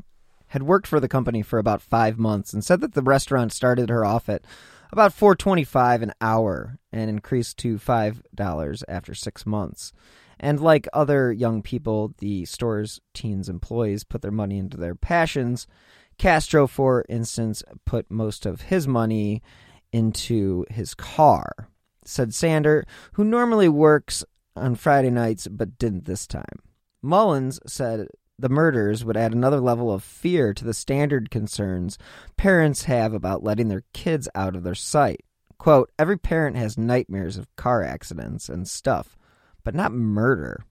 had 0.48 0.64
worked 0.64 0.88
for 0.88 1.02
the 1.02 1.10
company 1.10 1.42
for 1.42 1.60
about 1.60 1.82
5 1.82 2.18
months 2.18 2.54
and 2.54 2.64
said 2.64 2.80
that 2.80 2.94
the 2.94 3.02
restaurant 3.02 3.52
started 3.52 3.90
her 3.90 4.06
off 4.06 4.30
at 4.30 4.46
about 4.92 5.12
425 5.12 6.02
an 6.02 6.14
hour 6.22 6.80
and 6.94 7.10
increased 7.10 7.58
to 7.58 7.78
$5 7.78 8.84
after 8.88 9.14
6 9.14 9.46
months. 9.46 9.92
And 10.40 10.62
like 10.62 10.88
other 10.94 11.34
young 11.34 11.62
people, 11.62 12.14
the 12.20 12.46
store's 12.46 13.02
teens 13.14 13.50
employees 13.50 14.06
put 14.06 14.22
their 14.22 14.32
money 14.32 14.58
into 14.58 14.78
their 14.78 14.96
passions 14.96 15.68
Castro, 16.18 16.66
for 16.68 17.06
instance, 17.08 17.64
put 17.86 18.10
most 18.10 18.46
of 18.46 18.62
his 18.62 18.88
money 18.88 19.42
into 19.92 20.66
his 20.70 20.94
car, 20.96 21.70
said 22.04 22.34
Sander, 22.34 22.86
who 23.14 23.24
normally 23.24 23.70
works 23.70 24.24
on 24.56 24.76
Friday 24.76 25.12
nights 25.12 25.48
but 25.48 25.78
didn't 25.78 26.06
this 26.06 26.26
time. 26.26 26.60
Mullins 27.02 27.60
said 27.68 28.08
the 28.40 28.50
murders 28.50 29.04
would 29.04 29.18
add 29.18 29.34
another 29.34 29.60
level 29.60 29.92
of 29.92 30.04
fear 30.04 30.54
to 30.54 30.64
the 30.64 30.74
standard 30.74 31.32
concerns 31.32 31.98
parents 32.38 32.84
have 32.84 33.14
about 33.14 33.44
letting 33.44 33.68
their 33.68 33.84
kids 33.94 34.30
out 34.36 34.56
of 34.56 34.64
their 34.64 34.76
sight. 34.76 35.24
Quote, 35.58 35.92
every 35.98 36.18
parent 36.18 36.56
has 36.56 36.78
nightmares 36.78 37.38
of 37.38 37.56
car 37.56 37.84
accidents 37.84 38.48
and 38.48 38.68
stuff, 38.68 39.18
but 39.64 39.74
not 39.74 39.92
murder. 39.92 40.64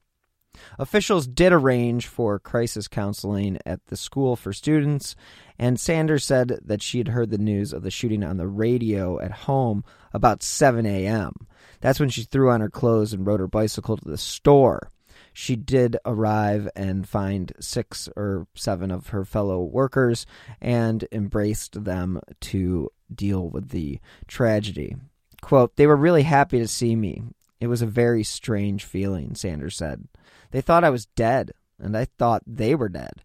Officials 0.78 1.26
did 1.26 1.52
arrange 1.52 2.06
for 2.06 2.38
crisis 2.38 2.88
counseling 2.88 3.58
at 3.66 3.84
the 3.86 3.96
school 3.96 4.36
for 4.36 4.52
students, 4.52 5.14
and 5.58 5.78
Sanders 5.78 6.24
said 6.24 6.60
that 6.64 6.82
she 6.82 6.98
had 6.98 7.08
heard 7.08 7.30
the 7.30 7.36
news 7.36 7.72
of 7.72 7.82
the 7.82 7.90
shooting 7.90 8.22
on 8.22 8.36
the 8.36 8.46
radio 8.46 9.20
at 9.20 9.32
home 9.32 9.84
about 10.14 10.42
7 10.42 10.86
a.m. 10.86 11.32
That's 11.80 12.00
when 12.00 12.08
she 12.08 12.22
threw 12.22 12.50
on 12.50 12.60
her 12.60 12.70
clothes 12.70 13.12
and 13.12 13.26
rode 13.26 13.40
her 13.40 13.48
bicycle 13.48 13.96
to 13.96 14.08
the 14.08 14.16
store. 14.16 14.90
She 15.38 15.54
did 15.54 15.98
arrive 16.06 16.66
and 16.74 17.06
find 17.06 17.52
six 17.60 18.08
or 18.16 18.46
seven 18.54 18.90
of 18.90 19.08
her 19.08 19.22
fellow 19.22 19.62
workers 19.62 20.24
and 20.62 21.06
embraced 21.12 21.84
them 21.84 22.22
to 22.40 22.88
deal 23.14 23.46
with 23.46 23.68
the 23.68 24.00
tragedy. 24.26 24.96
Quote, 25.42 25.76
They 25.76 25.86
were 25.86 25.94
really 25.94 26.22
happy 26.22 26.58
to 26.58 26.66
see 26.66 26.96
me. 26.96 27.22
It 27.60 27.66
was 27.66 27.82
a 27.82 27.86
very 27.86 28.24
strange 28.24 28.84
feeling, 28.84 29.34
Sanders 29.34 29.76
said. 29.76 30.08
They 30.52 30.62
thought 30.62 30.84
I 30.84 30.90
was 30.90 31.04
dead, 31.04 31.52
and 31.78 31.94
I 31.98 32.06
thought 32.06 32.42
they 32.46 32.74
were 32.74 32.88
dead. 32.88 33.22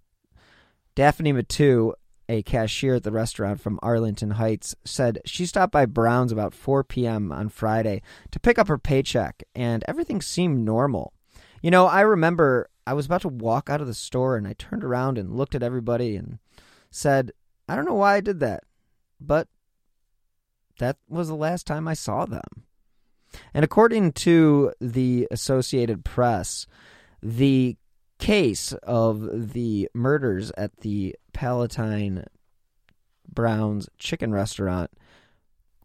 Daphne 0.95 1.31
Matu, 1.31 1.93
a 2.27 2.43
cashier 2.43 2.95
at 2.95 3.03
the 3.03 3.13
restaurant 3.13 3.61
from 3.61 3.79
Arlington 3.81 4.31
Heights, 4.31 4.75
said 4.83 5.21
she 5.23 5.45
stopped 5.45 5.71
by 5.71 5.85
Brown's 5.85 6.33
about 6.33 6.53
4 6.53 6.83
p.m. 6.83 7.31
on 7.31 7.47
Friday 7.47 8.01
to 8.31 8.39
pick 8.41 8.59
up 8.59 8.67
her 8.67 8.77
paycheck, 8.77 9.43
and 9.55 9.85
everything 9.87 10.21
seemed 10.21 10.65
normal. 10.65 11.13
You 11.61 11.71
know, 11.71 11.85
I 11.87 12.01
remember 12.01 12.69
I 12.87 12.93
was 12.93 13.05
about 13.05 13.21
to 13.21 13.27
walk 13.27 13.69
out 13.69 13.81
of 13.81 13.87
the 13.87 13.93
store, 13.93 14.35
and 14.35 14.47
I 14.47 14.53
turned 14.53 14.83
around 14.83 15.17
and 15.17 15.35
looked 15.37 15.55
at 15.55 15.63
everybody 15.63 16.15
and 16.15 16.39
said, 16.89 17.31
I 17.69 17.75
don't 17.75 17.85
know 17.85 17.93
why 17.93 18.15
I 18.15 18.21
did 18.21 18.39
that, 18.39 18.63
but 19.19 19.47
that 20.79 20.97
was 21.07 21.27
the 21.27 21.35
last 21.35 21.67
time 21.67 21.87
I 21.87 21.93
saw 21.93 22.25
them. 22.25 22.63
And 23.53 23.63
according 23.63 24.13
to 24.13 24.73
the 24.81 25.27
Associated 25.31 26.03
Press, 26.03 26.65
the 27.21 27.77
case 28.17 28.73
of 28.83 29.53
the 29.53 29.89
murders 29.93 30.51
at 30.57 30.77
the 30.77 31.15
Palatine 31.33 32.25
Brown's 33.31 33.89
chicken 33.97 34.33
restaurant 34.33 34.91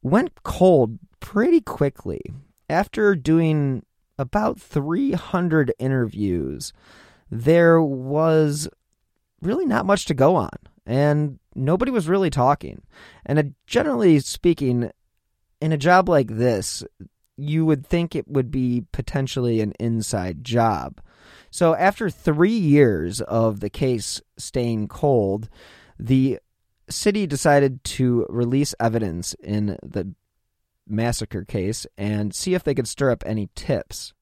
went 0.03 0.43
cold 0.43 0.99
pretty 1.21 1.61
quickly. 1.61 2.21
After 2.69 3.15
doing 3.15 3.85
about 4.19 4.61
300 4.61 5.73
interviews, 5.79 6.73
there 7.31 7.81
was 7.81 8.69
really 9.41 9.67
not 9.67 9.87
much 9.87 10.05
to 10.07 10.15
go 10.15 10.37
on, 10.37 10.57
and 10.87 11.39
nobody 11.55 11.91
was 11.91 12.09
really 12.09 12.31
talking. 12.31 12.83
And 13.25 13.39
uh, 13.39 13.43
generally 13.67 14.21
speaking, 14.21 14.91
in 15.61 15.73
a 15.73 15.79
job 15.79 16.09
like 16.09 16.29
this, 16.29 16.85
you 17.37 17.67
would 17.67 17.87
think 17.87 18.15
it 18.15 18.29
would 18.29 18.51
be 18.51 18.85
potentially 18.93 19.61
an 19.61 19.73
inside 19.79 20.45
job. 20.45 21.01
So, 21.51 21.75
after 21.75 22.11
three 22.11 22.51
years 22.51 23.21
of 23.21 23.61
the 23.61 23.71
case 23.71 24.21
staying 24.37 24.89
cold, 24.89 25.49
the 25.99 26.39
city 26.89 27.27
decided 27.27 27.83
to 27.85 28.27
release 28.29 28.75
evidence 28.79 29.35
in 29.35 29.79
the 29.83 30.15
massacre 30.89 31.45
case 31.45 31.87
and 31.97 32.35
see 32.35 32.55
if 32.55 32.65
they 32.65 32.75
could 32.75 32.89
stir 32.89 33.11
up 33.11 33.23
any 33.27 33.49
tips. 33.55 34.13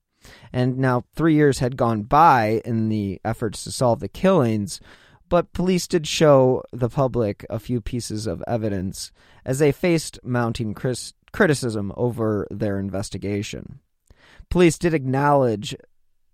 And 0.53 0.79
now, 0.79 1.05
three 1.15 1.35
years 1.35 1.59
had 1.59 1.77
gone 1.77 2.03
by 2.03 2.63
in 2.65 2.89
the 2.89 3.21
efforts 3.25 3.65
to 3.65 3.73
solve 3.73 4.01
the 4.01 4.09
killings, 4.09 4.81
but 5.29 5.53
police 5.53 5.87
did 5.87 6.07
show 6.07 6.63
the 6.73 6.89
public 6.89 7.45
a 7.51 7.59
few 7.59 7.81
pieces 7.81 8.27
of 8.27 8.43
evidence 8.47 9.13
as 9.45 9.59
they 9.59 9.73
faced 9.73 10.19
mounting 10.23 10.75
criticism 11.33 11.93
over 11.97 12.47
their 12.51 12.79
investigation. 12.79 13.81
Police 14.49 14.79
did 14.79 14.95
acknowledge 14.95 15.77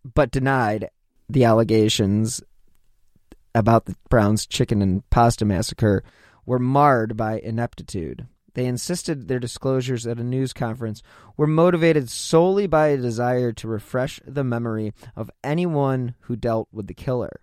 but 0.04 0.30
denied 0.30 0.90
the 1.28 1.44
allegations 1.44 2.42
about 3.54 3.86
the 3.86 3.96
Browns 4.08 4.46
chicken 4.46 4.82
and 4.82 5.08
pasta 5.10 5.44
massacre 5.44 6.04
were 6.46 6.58
marred 6.58 7.16
by 7.16 7.38
ineptitude. 7.40 8.26
They 8.54 8.66
insisted 8.66 9.28
their 9.28 9.38
disclosures 9.38 10.06
at 10.06 10.18
a 10.18 10.24
news 10.24 10.52
conference 10.52 11.02
were 11.36 11.46
motivated 11.46 12.10
solely 12.10 12.66
by 12.66 12.88
a 12.88 12.96
desire 12.96 13.52
to 13.52 13.68
refresh 13.68 14.20
the 14.26 14.44
memory 14.44 14.92
of 15.16 15.30
anyone 15.44 16.14
who 16.20 16.36
dealt 16.36 16.68
with 16.72 16.86
the 16.86 16.94
killer. 16.94 17.40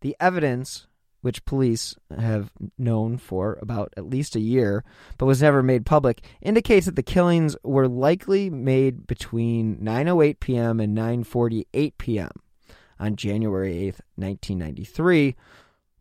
The 0.00 0.16
evidence 0.18 0.86
which 1.20 1.44
police 1.44 1.94
have 2.16 2.50
known 2.78 3.18
for 3.18 3.58
about 3.60 3.92
at 3.96 4.08
least 4.08 4.34
a 4.36 4.40
year, 4.40 4.84
but 5.18 5.26
was 5.26 5.42
never 5.42 5.62
made 5.62 5.84
public, 5.84 6.24
indicates 6.40 6.86
that 6.86 6.96
the 6.96 7.02
killings 7.02 7.56
were 7.62 7.88
likely 7.88 8.48
made 8.48 9.06
between 9.06 9.76
9:08 9.78 10.40
p.m. 10.40 10.80
and 10.80 10.96
9:48 10.96 11.92
p.m. 11.98 12.30
on 12.98 13.16
January 13.16 13.74
8th, 13.74 14.00
1993, 14.16 15.36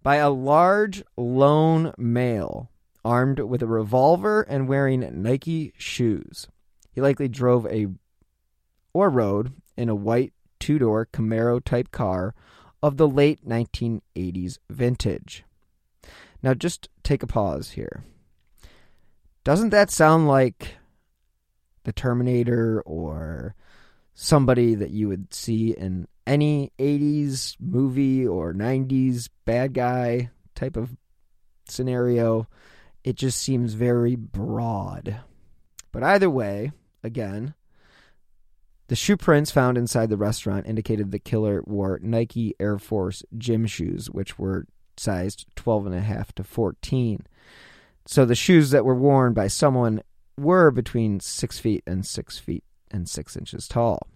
by 0.02 0.16
a 0.16 0.30
large 0.30 1.04
lone 1.18 1.94
male 1.98 2.69
armed 3.04 3.40
with 3.40 3.62
a 3.62 3.68
revolver 3.68 4.42
and 4.42 4.68
wearing 4.68 5.22
Nike 5.22 5.74
shoes. 5.78 6.48
He 6.92 7.02
likely 7.02 7.28
drove 7.28 7.66
a 7.68 7.88
or 8.94 9.10
rode 9.10 9.54
in 9.78 9.90
a 9.90 9.96
white 9.96 10.34
two-door 10.60 11.08
Camaro 11.14 11.64
type 11.64 11.92
car 11.92 12.34
of 12.82 12.98
the 12.98 13.08
late 13.08 13.48
1980s 13.48 14.58
vintage. 14.70 15.44
Now, 16.42 16.54
just 16.54 16.90
take 17.04 17.24
a 17.24 17.28
pause 17.28 17.72
here. 17.72 18.04
Doesn't 19.44 19.70
that 19.70 19.92
sound 19.92 20.28
like 20.28 20.76
the 21.84 21.94
Terminator 21.94 22.82
or 22.86 23.56
somebody 24.14 24.76
that 24.76 24.92
you 24.92 25.08
would 25.08 25.34
see 25.34 25.72
in 25.72 26.08
any 26.28 26.72
80s 26.78 27.56
movie 27.60 28.28
or 28.28 28.54
90s 28.54 29.30
bad 29.46 29.74
guy 29.74 30.30
type 30.56 30.78
of 30.78 30.96
scenario? 31.68 32.48
It 33.10 33.16
just 33.16 33.42
seems 33.42 33.74
very 33.74 34.16
broad. 34.16 35.22
But 35.92 36.04
either 36.04 36.30
way, 36.30 36.74
again, 37.04 37.56
The 38.90 38.96
shoe 38.96 39.18
prints 39.18 39.52
found 39.52 39.78
inside 39.78 40.10
the 40.10 40.18
restaurant 40.18 40.66
indicated 40.66 41.12
the 41.12 41.20
killer 41.20 41.62
wore 41.66 42.00
Nike 42.02 42.56
Air 42.60 42.80
Force 42.80 43.24
gym 43.38 43.68
shoes, 43.68 44.10
which 44.10 44.40
were 44.40 44.66
sized 44.98 45.46
12 45.56 45.86
and 45.86 45.96
a 45.96 46.02
half 46.02 46.34
to 46.36 46.44
14. 46.44 47.26
So 48.08 48.26
the 48.26 48.34
shoes 48.34 48.72
that 48.72 48.86
were 48.86 48.96
worn 48.96 49.34
by 49.34 49.48
someone 49.48 50.02
were 50.40 50.72
between 50.72 51.20
six 51.20 51.60
feet 51.60 51.84
and 51.86 52.04
six 52.04 52.40
feet 52.40 52.64
and 52.90 53.08
six 53.08 53.38
inches 53.38 53.68
tall. 53.68 54.08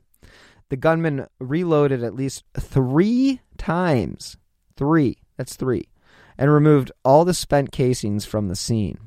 The 0.69 0.77
gunman 0.77 1.27
reloaded 1.39 2.03
at 2.03 2.15
least 2.15 2.43
three 2.59 3.41
times. 3.59 4.37
Three. 4.75 5.19
That's 5.37 5.55
three. 5.55 5.87
And 6.37 6.51
removed 6.51 6.91
all 7.05 7.25
the 7.25 7.33
spent 7.33 7.71
casings 7.71 8.25
from 8.25 8.47
the 8.47 8.55
scene. 8.55 8.97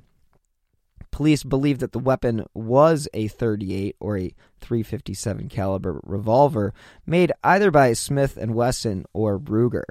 Police 1.11 1.45
believe 1.45 1.79
that 1.79 1.93
the 1.93 1.99
weapon 1.99 2.45
was 2.53 3.09
a 3.15 3.27
38 3.29 3.97
or 3.99 4.19
a 4.19 4.35
357 4.61 5.49
caliber 5.49 5.99
revolver 6.05 6.75
made 7.07 7.33
either 7.43 7.71
by 7.71 7.95
Smith 7.95 8.37
and 8.37 8.55
Wesson 8.55 9.07
or 9.15 9.39
Ruger. 9.39 9.85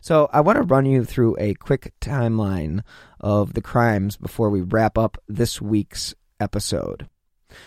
So, 0.00 0.28
I 0.32 0.40
want 0.40 0.56
to 0.56 0.62
run 0.62 0.86
you 0.86 1.04
through 1.04 1.36
a 1.40 1.54
quick 1.54 1.92
timeline 2.00 2.82
of 3.20 3.54
the 3.54 3.60
crimes 3.60 4.16
before 4.16 4.48
we 4.48 4.60
wrap 4.60 4.96
up 4.96 5.18
this 5.26 5.60
week's 5.60 6.14
episode. 6.38 7.08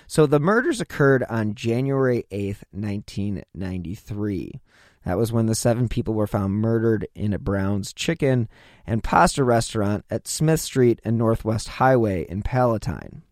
So, 0.08 0.26
the 0.26 0.40
murders 0.40 0.80
occurred 0.80 1.24
on 1.24 1.56
January 1.56 2.26
8th, 2.32 2.64
1993. 2.72 4.62
That 5.06 5.18
was 5.18 5.32
when 5.32 5.48
the 5.48 5.56
seven 5.56 5.88
people 5.88 6.14
were 6.14 6.28
found 6.28 6.54
murdered 6.54 7.08
in 7.16 7.34
a 7.34 7.40
Brown's 7.40 7.94
Chicken 7.94 8.48
and 8.86 9.04
Pasta 9.04 9.44
restaurant 9.44 10.06
at 10.10 10.28
Smith 10.28 10.60
Street 10.60 11.02
and 11.04 11.18
Northwest 11.18 11.68
Highway 11.68 12.26
in 12.30 12.44
Palatine. 12.44 13.24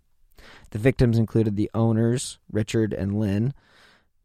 The 0.72 0.80
victims 0.80 1.18
included 1.18 1.56
the 1.56 1.70
owners, 1.74 2.40
Richard 2.52 2.94
and 2.94 3.20
Lynn, 3.20 3.54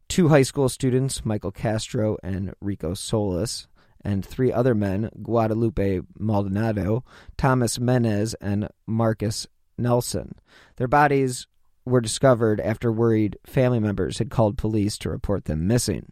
two 0.07 0.29
high 0.29 0.43
school 0.43 0.69
students, 0.69 1.25
Michael 1.25 1.51
Castro 1.51 2.17
and 2.23 2.53
Rico 2.61 2.93
Solis, 2.93 3.67
and 4.03 4.25
three 4.25 4.51
other 4.51 4.75
men, 4.75 5.09
Guadalupe 5.21 6.01
Maldonado, 6.17 7.03
Thomas 7.37 7.79
Mennes, 7.79 8.35
and 8.39 8.69
Marcus 8.85 9.47
Nellsen. 9.79 10.33
Their 10.77 10.87
bodies 10.87 11.47
were 11.85 12.01
discovered 12.01 12.59
after 12.59 12.91
worried 12.91 13.37
family 13.45 13.79
members 13.79 14.19
had 14.19 14.29
called 14.29 14.57
police 14.57 14.97
to 14.99 15.09
report 15.09 15.45
them 15.45 15.67
missing. 15.67 16.11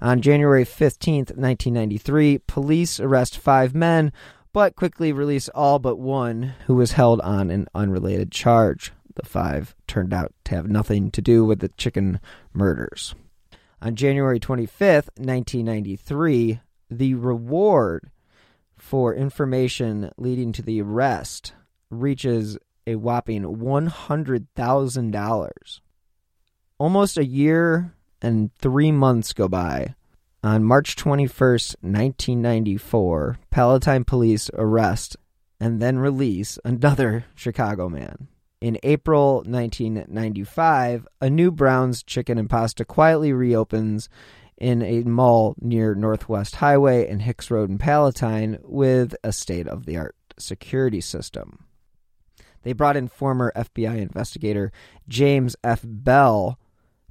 On 0.00 0.20
January 0.20 0.64
15th, 0.64 1.36
1993, 1.36 2.38
police 2.46 3.00
arrest 3.00 3.36
five 3.36 3.74
men, 3.74 4.12
but 4.52 4.76
quickly 4.76 5.12
release 5.12 5.48
all 5.48 5.80
but 5.80 5.98
one 5.98 6.54
who 6.66 6.76
was 6.76 6.92
held 6.92 7.20
on 7.22 7.50
an 7.50 7.66
unrelated 7.74 8.30
charge. 8.30 8.92
The 9.16 9.26
five 9.26 9.74
turned 9.88 10.14
out 10.14 10.32
to 10.44 10.54
have 10.54 10.70
nothing 10.70 11.10
to 11.10 11.20
do 11.20 11.44
with 11.44 11.58
the 11.58 11.70
chicken 11.70 12.20
murders. 12.52 13.16
On 13.82 13.96
January 13.96 14.38
25th, 14.38 15.08
1993, 15.16 16.60
the 16.90 17.14
reward 17.14 18.12
for 18.76 19.12
information 19.12 20.12
leading 20.16 20.52
to 20.52 20.62
the 20.62 20.80
arrest 20.80 21.54
reaches 21.90 22.56
a 22.86 22.94
whopping 22.94 23.42
$100,000. 23.42 25.80
Almost 26.78 27.18
a 27.18 27.26
year 27.26 27.92
and 28.22 28.54
three 28.54 28.92
months 28.92 29.32
go 29.32 29.48
by. 29.48 29.94
On 30.42 30.62
March 30.62 30.96
21st, 30.96 31.76
1994, 31.80 33.38
Palatine 33.50 34.04
police 34.04 34.50
arrest 34.54 35.16
and 35.60 35.80
then 35.80 35.98
release 35.98 36.58
another 36.64 37.24
Chicago 37.34 37.88
man. 37.88 38.28
In 38.60 38.78
April 38.82 39.36
1995, 39.46 41.06
a 41.20 41.30
new 41.30 41.50
Brown's 41.50 42.02
Chicken 42.02 42.38
and 42.38 42.50
Pasta 42.50 42.84
quietly 42.84 43.32
reopens 43.32 44.08
in 44.56 44.82
a 44.82 45.02
mall 45.02 45.54
near 45.60 45.94
Northwest 45.94 46.56
Highway 46.56 47.08
and 47.08 47.22
Hicks 47.22 47.50
Road 47.50 47.70
in 47.70 47.78
Palatine 47.78 48.58
with 48.62 49.14
a 49.22 49.32
state 49.32 49.68
of 49.68 49.86
the 49.86 49.96
art 49.96 50.16
security 50.38 51.00
system. 51.00 51.64
They 52.62 52.72
brought 52.72 52.96
in 52.96 53.08
former 53.08 53.52
FBI 53.54 53.98
investigator 53.98 54.72
James 55.08 55.56
F. 55.62 55.82
Bell 55.84 56.58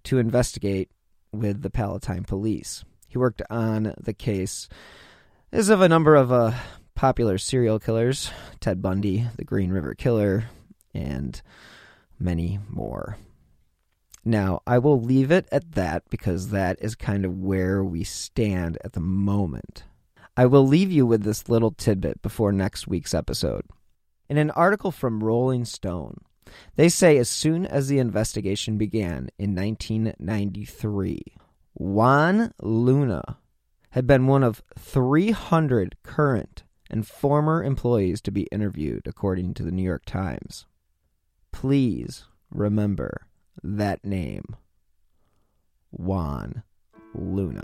to 0.03 0.19
investigate 0.19 0.89
with 1.31 1.61
the 1.61 1.69
Palatine 1.69 2.23
police. 2.23 2.83
He 3.07 3.17
worked 3.17 3.41
on 3.49 3.93
the 3.99 4.13
case 4.13 4.67
as 5.51 5.69
of 5.69 5.81
a 5.81 5.89
number 5.89 6.15
of 6.15 6.31
uh, 6.31 6.53
popular 6.95 7.37
serial 7.37 7.79
killers 7.79 8.31
Ted 8.59 8.81
Bundy, 8.81 9.27
the 9.37 9.45
Green 9.45 9.71
River 9.71 9.93
Killer, 9.93 10.45
and 10.93 11.41
many 12.19 12.59
more. 12.69 13.17
Now, 14.25 14.61
I 14.67 14.79
will 14.79 14.99
leave 14.99 15.31
it 15.31 15.47
at 15.53 15.73
that 15.73 16.03
because 16.09 16.49
that 16.49 16.77
is 16.81 16.95
kind 16.95 17.23
of 17.23 17.39
where 17.39 17.81
we 17.81 18.03
stand 18.03 18.77
at 18.83 18.91
the 18.91 18.99
moment. 18.99 19.83
I 20.35 20.47
will 20.47 20.67
leave 20.67 20.91
you 20.91 21.05
with 21.05 21.23
this 21.23 21.47
little 21.47 21.71
tidbit 21.71 22.21
before 22.21 22.51
next 22.51 22.87
week's 22.87 23.13
episode. 23.13 23.63
In 24.27 24.37
an 24.37 24.51
article 24.51 24.91
from 24.91 25.23
Rolling 25.23 25.63
Stone, 25.63 26.19
they 26.75 26.89
say 26.89 27.17
as 27.17 27.29
soon 27.29 27.65
as 27.65 27.87
the 27.87 27.99
investigation 27.99 28.77
began 28.77 29.29
in 29.37 29.55
1993, 29.55 31.21
Juan 31.73 32.53
Luna 32.61 33.37
had 33.91 34.07
been 34.07 34.27
one 34.27 34.43
of 34.43 34.63
300 34.77 35.97
current 36.03 36.63
and 36.89 37.07
former 37.07 37.63
employees 37.63 38.21
to 38.21 38.31
be 38.31 38.43
interviewed, 38.51 39.07
according 39.07 39.53
to 39.55 39.63
the 39.63 39.71
New 39.71 39.83
York 39.83 40.05
Times. 40.05 40.65
Please 41.51 42.25
remember 42.49 43.27
that 43.63 44.03
name 44.05 44.55
Juan 45.91 46.63
Luna. 47.13 47.63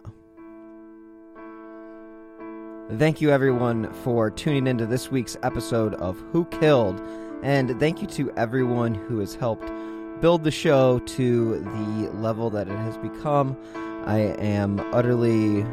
Thank 2.98 3.22
you, 3.22 3.32
everyone, 3.32 3.92
for 3.94 4.30
tuning 4.30 4.68
into 4.68 4.86
this 4.86 5.10
week's 5.10 5.38
episode 5.42 5.94
of 5.96 6.20
Who 6.32 6.46
Killed. 6.46 7.02
And 7.44 7.78
thank 7.80 8.02
you 8.02 8.08
to 8.08 8.32
everyone 8.38 8.96
who 8.96 9.20
has 9.20 9.36
helped 9.36 9.70
build 10.22 10.46
the 10.46 10.52
show 10.52 11.00
to 11.00 11.60
the 11.60 12.10
level 12.14 12.50
that 12.50 12.70
it 12.70 12.78
has 12.78 12.98
become. 12.98 13.58
I 14.06 14.20
am 14.40 14.80
utterly 14.94 15.64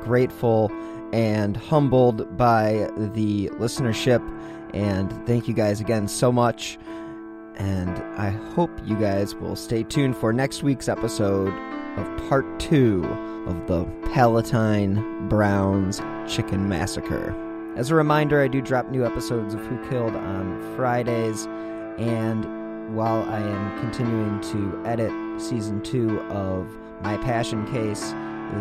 grateful 0.00 0.72
and 1.12 1.56
humbled 1.56 2.36
by 2.36 2.88
the 2.96 3.48
listenership. 3.50 4.20
And 4.74 5.12
thank 5.26 5.46
you 5.46 5.54
guys 5.54 5.80
again 5.80 6.08
so 6.08 6.32
much. 6.32 6.78
And 7.56 7.90
I 8.18 8.30
hope 8.54 8.70
you 8.84 8.96
guys 8.96 9.36
will 9.36 9.54
stay 9.54 9.84
tuned 9.84 10.16
for 10.16 10.32
next 10.32 10.64
week's 10.64 10.88
episode 10.88 11.52
of 11.98 12.28
part 12.28 12.58
two 12.58 13.04
of 13.46 13.68
the 13.68 13.84
Palatine 14.12 15.28
Browns 15.28 16.00
Chicken 16.26 16.68
Massacre. 16.68 17.51
As 17.74 17.90
a 17.90 17.94
reminder, 17.94 18.42
I 18.42 18.48
do 18.48 18.60
drop 18.60 18.90
new 18.90 19.06
episodes 19.06 19.54
of 19.54 19.60
Who 19.60 19.88
Killed 19.88 20.14
on 20.14 20.76
Fridays, 20.76 21.46
and 21.96 22.94
while 22.94 23.22
I 23.22 23.38
am 23.38 23.80
continuing 23.80 24.42
to 24.52 24.82
edit 24.84 25.10
season 25.40 25.80
two 25.82 26.20
of 26.28 26.66
My 27.00 27.16
Passion 27.16 27.66
Case, 27.72 28.12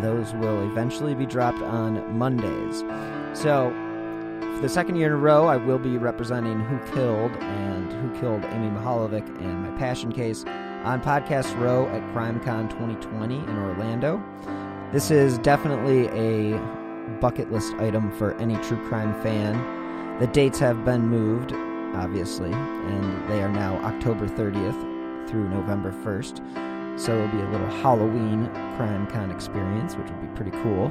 those 0.01 0.33
will 0.35 0.63
eventually 0.71 1.13
be 1.13 1.25
dropped 1.25 1.61
on 1.61 2.17
Mondays. 2.17 2.85
So, 3.37 3.69
for 4.55 4.61
the 4.61 4.69
second 4.69 4.95
year 4.95 5.07
in 5.07 5.13
a 5.13 5.17
row, 5.17 5.45
I 5.45 5.57
will 5.57 5.79
be 5.79 5.97
representing 5.97 6.61
Who 6.61 6.79
Killed 6.93 7.33
and 7.41 7.91
Who 7.91 8.17
Killed 8.21 8.45
Amy 8.45 8.69
Mihaljevic 8.69 9.27
and 9.41 9.63
My 9.63 9.77
Passion 9.77 10.13
Case 10.13 10.45
on 10.85 11.01
Podcast 11.01 11.59
Row 11.59 11.85
at 11.87 12.01
CrimeCon 12.13 12.69
2020 12.69 13.35
in 13.35 13.57
Orlando. 13.57 14.23
This 14.93 15.11
is 15.11 15.37
definitely 15.39 16.07
a 16.07 16.80
bucket 17.19 17.51
list 17.51 17.73
item 17.75 18.11
for 18.17 18.33
any 18.37 18.55
true 18.57 18.83
crime 18.87 19.13
fan. 19.21 20.19
The 20.19 20.27
dates 20.27 20.59
have 20.59 20.85
been 20.85 21.07
moved, 21.07 21.53
obviously, 21.95 22.51
and 22.51 23.29
they 23.29 23.41
are 23.41 23.49
now 23.49 23.75
October 23.83 24.27
30th 24.27 25.29
through 25.29 25.49
November 25.49 25.91
1st. 26.03 26.99
So 26.99 27.15
it'll 27.15 27.27
be 27.29 27.41
a 27.41 27.49
little 27.49 27.69
Halloween 27.81 28.45
crime 28.75 29.07
con 29.07 29.31
experience, 29.31 29.95
which 29.95 30.09
will 30.09 30.17
be 30.17 30.27
pretty 30.35 30.51
cool. 30.63 30.87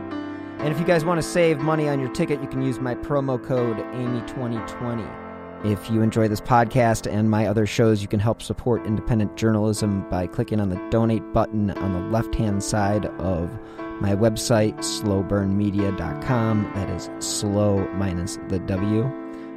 And 0.59 0.69
if 0.69 0.79
you 0.79 0.85
guys 0.85 1.05
want 1.05 1.23
to 1.23 1.27
save 1.27 1.59
money 1.61 1.89
on 1.89 2.01
your 2.01 2.11
ticket, 2.11 2.43
you 2.43 2.49
can 2.49 2.61
use 2.61 2.81
my 2.81 2.95
promo 2.95 3.43
code 3.43 3.79
AMY2020. 3.79 5.65
If 5.65 5.91
you 5.91 6.01
enjoy 6.01 6.27
this 6.29 6.41
podcast 6.41 7.11
and 7.11 7.31
my 7.31 7.47
other 7.47 7.67
shows, 7.67 8.01
you 8.01 8.09
can 8.09 8.21
help 8.21 8.41
support 8.41 8.87
independent 8.87 9.37
journalism 9.37 10.09
by 10.09 10.27
clicking 10.27 10.59
on 10.59 10.71
the 10.71 10.83
donate 10.91 11.33
button 11.33 11.71
on 11.71 11.93
the 11.93 12.01
left 12.11 12.35
hand 12.35 12.63
side 12.63 13.07
of 13.21 13.59
my 14.01 14.15
website, 14.15 14.77
slowburnmedia.com. 14.79 16.73
That 16.75 16.89
is 16.91 17.11
slow 17.19 17.87
minus 17.95 18.39
the 18.49 18.59
W. 18.61 19.03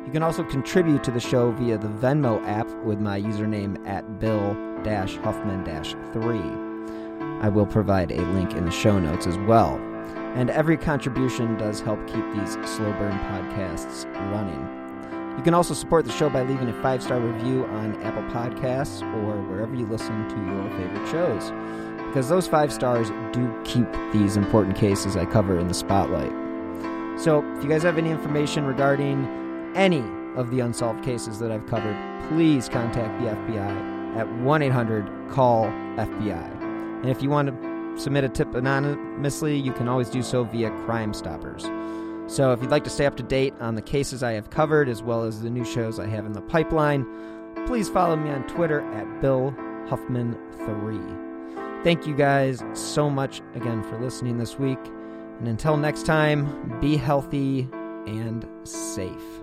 You 0.06 0.12
can 0.12 0.22
also 0.22 0.44
contribute 0.44 1.04
to 1.06 1.12
the 1.12 1.20
show 1.20 1.52
via 1.52 1.78
the 1.78 1.88
Venmo 1.88 2.46
app 2.46 2.70
with 2.84 3.00
my 3.00 3.20
username 3.22 3.86
at 3.88 4.20
Bill 4.20 4.54
Huffman 5.24 5.64
3. 6.12 6.39
I 7.41 7.50
will 7.50 7.66
provide 7.66 8.12
a 8.12 8.22
link 8.34 8.54
in 8.54 8.66
the 8.66 8.72
show 8.72 9.00
notes 9.00 9.26
as 9.28 9.38
well. 9.39 9.76
And 10.36 10.50
every 10.50 10.78
contribution 10.78 11.58
does 11.58 11.80
help 11.80 12.06
keep 12.08 12.26
these 12.34 12.54
slow 12.70 12.91
burn 12.94 13.18
podcasts 13.20 14.06
running. 14.32 14.84
You 15.38 15.44
can 15.44 15.54
also 15.54 15.74
support 15.74 16.06
the 16.06 16.12
show 16.12 16.30
by 16.30 16.44
leaving 16.44 16.70
a 16.70 16.82
five 16.82 17.02
star 17.02 17.20
review 17.20 17.66
on 17.66 18.02
Apple 18.04 18.24
Podcasts 18.24 19.02
or 19.24 19.41
wherever 19.44 19.74
you 19.74 19.86
listen 19.88 20.28
to 20.30 20.36
your 20.36 20.70
favorite 20.78 21.10
shows, 21.10 21.50
because 22.14 22.30
those 22.30 22.47
five 22.47 22.72
stars 22.72 23.09
do 23.32 23.51
keep 23.66 23.88
these 24.14 24.38
important 24.38 24.78
cases 24.78 25.18
I 25.18 25.26
cover 25.26 25.57
in 25.57 25.68
the 25.68 25.74
spotlight. 25.74 26.32
So, 27.20 27.43
if 27.57 27.64
you 27.64 27.70
guys 27.70 27.82
have 27.82 27.97
any 27.97 28.11
information 28.11 28.66
regarding 28.66 29.26
any 29.76 30.03
of 30.36 30.51
the 30.51 30.59
unsolved 30.59 31.03
cases 31.03 31.39
that 31.39 31.51
I've 31.51 31.66
covered, 31.66 31.97
please 32.30 32.70
contact 32.70 33.20
the 33.20 33.30
FBI 33.30 34.16
at 34.16 34.32
1 34.32 34.61
800 34.61 35.32
CALL 35.32 35.66
FBI. 35.97 36.61
And 37.01 37.09
if 37.09 37.24
you 37.24 37.32
want 37.32 37.47
to 37.47 37.99
submit 37.99 38.24
a 38.24 38.30
tip 38.30 38.53
anonymously, 38.53 39.57
you 39.57 39.74
can 39.74 39.88
always 39.88 40.11
do 40.11 40.22
so 40.22 40.43
via 40.43 40.70
Crime 40.86 41.16
Stoppers. 41.16 41.64
So 42.28 42.51
if 42.51 42.61
you'd 42.61 42.70
like 42.70 42.84
to 42.84 42.91
stay 42.91 43.07
up 43.07 43.18
to 43.18 43.24
date 43.24 43.55
on 43.59 43.74
the 43.74 43.82
cases 43.82 44.22
I 44.22 44.34
have 44.34 44.51
covered, 44.51 44.88
as 44.88 45.01
well 45.01 45.24
as 45.24 45.41
the 45.41 45.49
new 45.49 45.66
shows 45.66 45.97
I 45.97 46.05
have 46.05 46.28
in 46.28 46.34
the 46.34 46.41
pipeline, 46.41 47.07
please 47.66 47.89
follow 47.89 48.16
me 48.16 48.30
on 48.30 48.45
Twitter 48.45 48.82
at 48.93 49.20
Bill 49.20 49.51
Huffman3. 49.88 51.33
Thank 51.84 52.08
you 52.08 52.16
guys 52.16 52.64
so 52.74 53.10
much 53.10 53.42
again 53.56 53.84
for 53.84 54.00
listening 54.00 54.38
this 54.38 54.58
week. 54.58 54.80
And 55.40 55.50
until 55.50 55.76
next 55.76 56.06
time, 56.06 56.80
be 56.80 56.96
healthy 56.96 57.68
and 58.08 58.48
safe. 58.64 59.43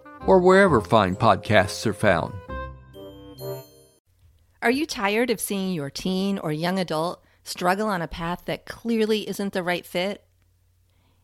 or 0.25 0.39
wherever 0.39 0.81
fine 0.81 1.15
podcasts 1.15 1.85
are 1.85 1.93
found. 1.93 2.33
Are 4.61 4.71
you 4.71 4.85
tired 4.85 5.29
of 5.29 5.39
seeing 5.39 5.73
your 5.73 5.89
teen 5.89 6.37
or 6.37 6.51
young 6.51 6.77
adult 6.77 7.23
struggle 7.43 7.87
on 7.87 8.01
a 8.01 8.07
path 8.07 8.43
that 8.45 8.65
clearly 8.65 9.27
isn't 9.27 9.53
the 9.53 9.63
right 9.63 9.85
fit? 9.85 10.23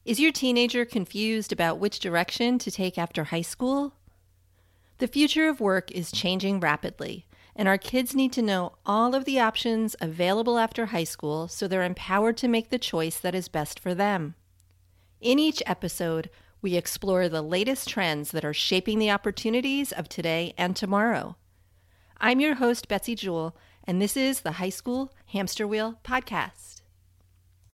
Is 0.06 0.20
your 0.20 0.32
teenager 0.32 0.86
confused 0.86 1.52
about 1.52 1.80
which 1.80 2.00
direction 2.00 2.58
to 2.60 2.72
take 2.72 2.98
after 2.98 3.26
high 3.26 3.42
school? 3.42 3.94
The 5.00 5.08
future 5.08 5.48
of 5.48 5.60
work 5.60 5.92
is 5.92 6.12
changing 6.12 6.60
rapidly, 6.60 7.28
and 7.56 7.68
our 7.68 7.78
kids 7.78 8.16
need 8.16 8.32
to 8.34 8.42
know 8.42 8.78
all 8.86 9.14
of 9.14 9.26
the 9.26 9.40
options 9.40 9.96
available 10.02 10.58
after 10.58 10.88
high 10.88 11.04
school 11.04 11.48
so 11.48 11.68
they're 11.68 11.84
empowered 11.84 12.38
to 12.38 12.48
make 12.48 12.70
the 12.70 12.80
choice 12.80 13.20
that 13.20 13.36
is 13.36 13.48
best 13.48 13.80
for 13.80 13.94
them. 13.94 14.34
In 15.22 15.38
each 15.38 15.62
episode, 15.66 16.30
we 16.68 16.76
explore 16.76 17.30
the 17.30 17.42
latest 17.42 17.88
trends 17.88 18.32
that 18.32 18.44
are 18.44 18.54
shaping 18.54 19.00
the 19.00 19.10
opportunities 19.10 19.94
of 19.94 20.10
today 20.10 20.54
and 20.58 20.76
tomorrow. 20.76 21.38
I'm 22.18 22.42
your 22.42 22.56
host, 22.56 22.90
Betsy 22.90 23.16
Jewell, 23.16 23.56
and 23.86 24.02
this 24.02 24.18
is 24.18 24.42
the 24.42 24.52
High 24.52 24.68
School 24.68 25.14
Hamster 25.28 25.66
Wheel 25.66 25.98
Podcast. 26.04 26.77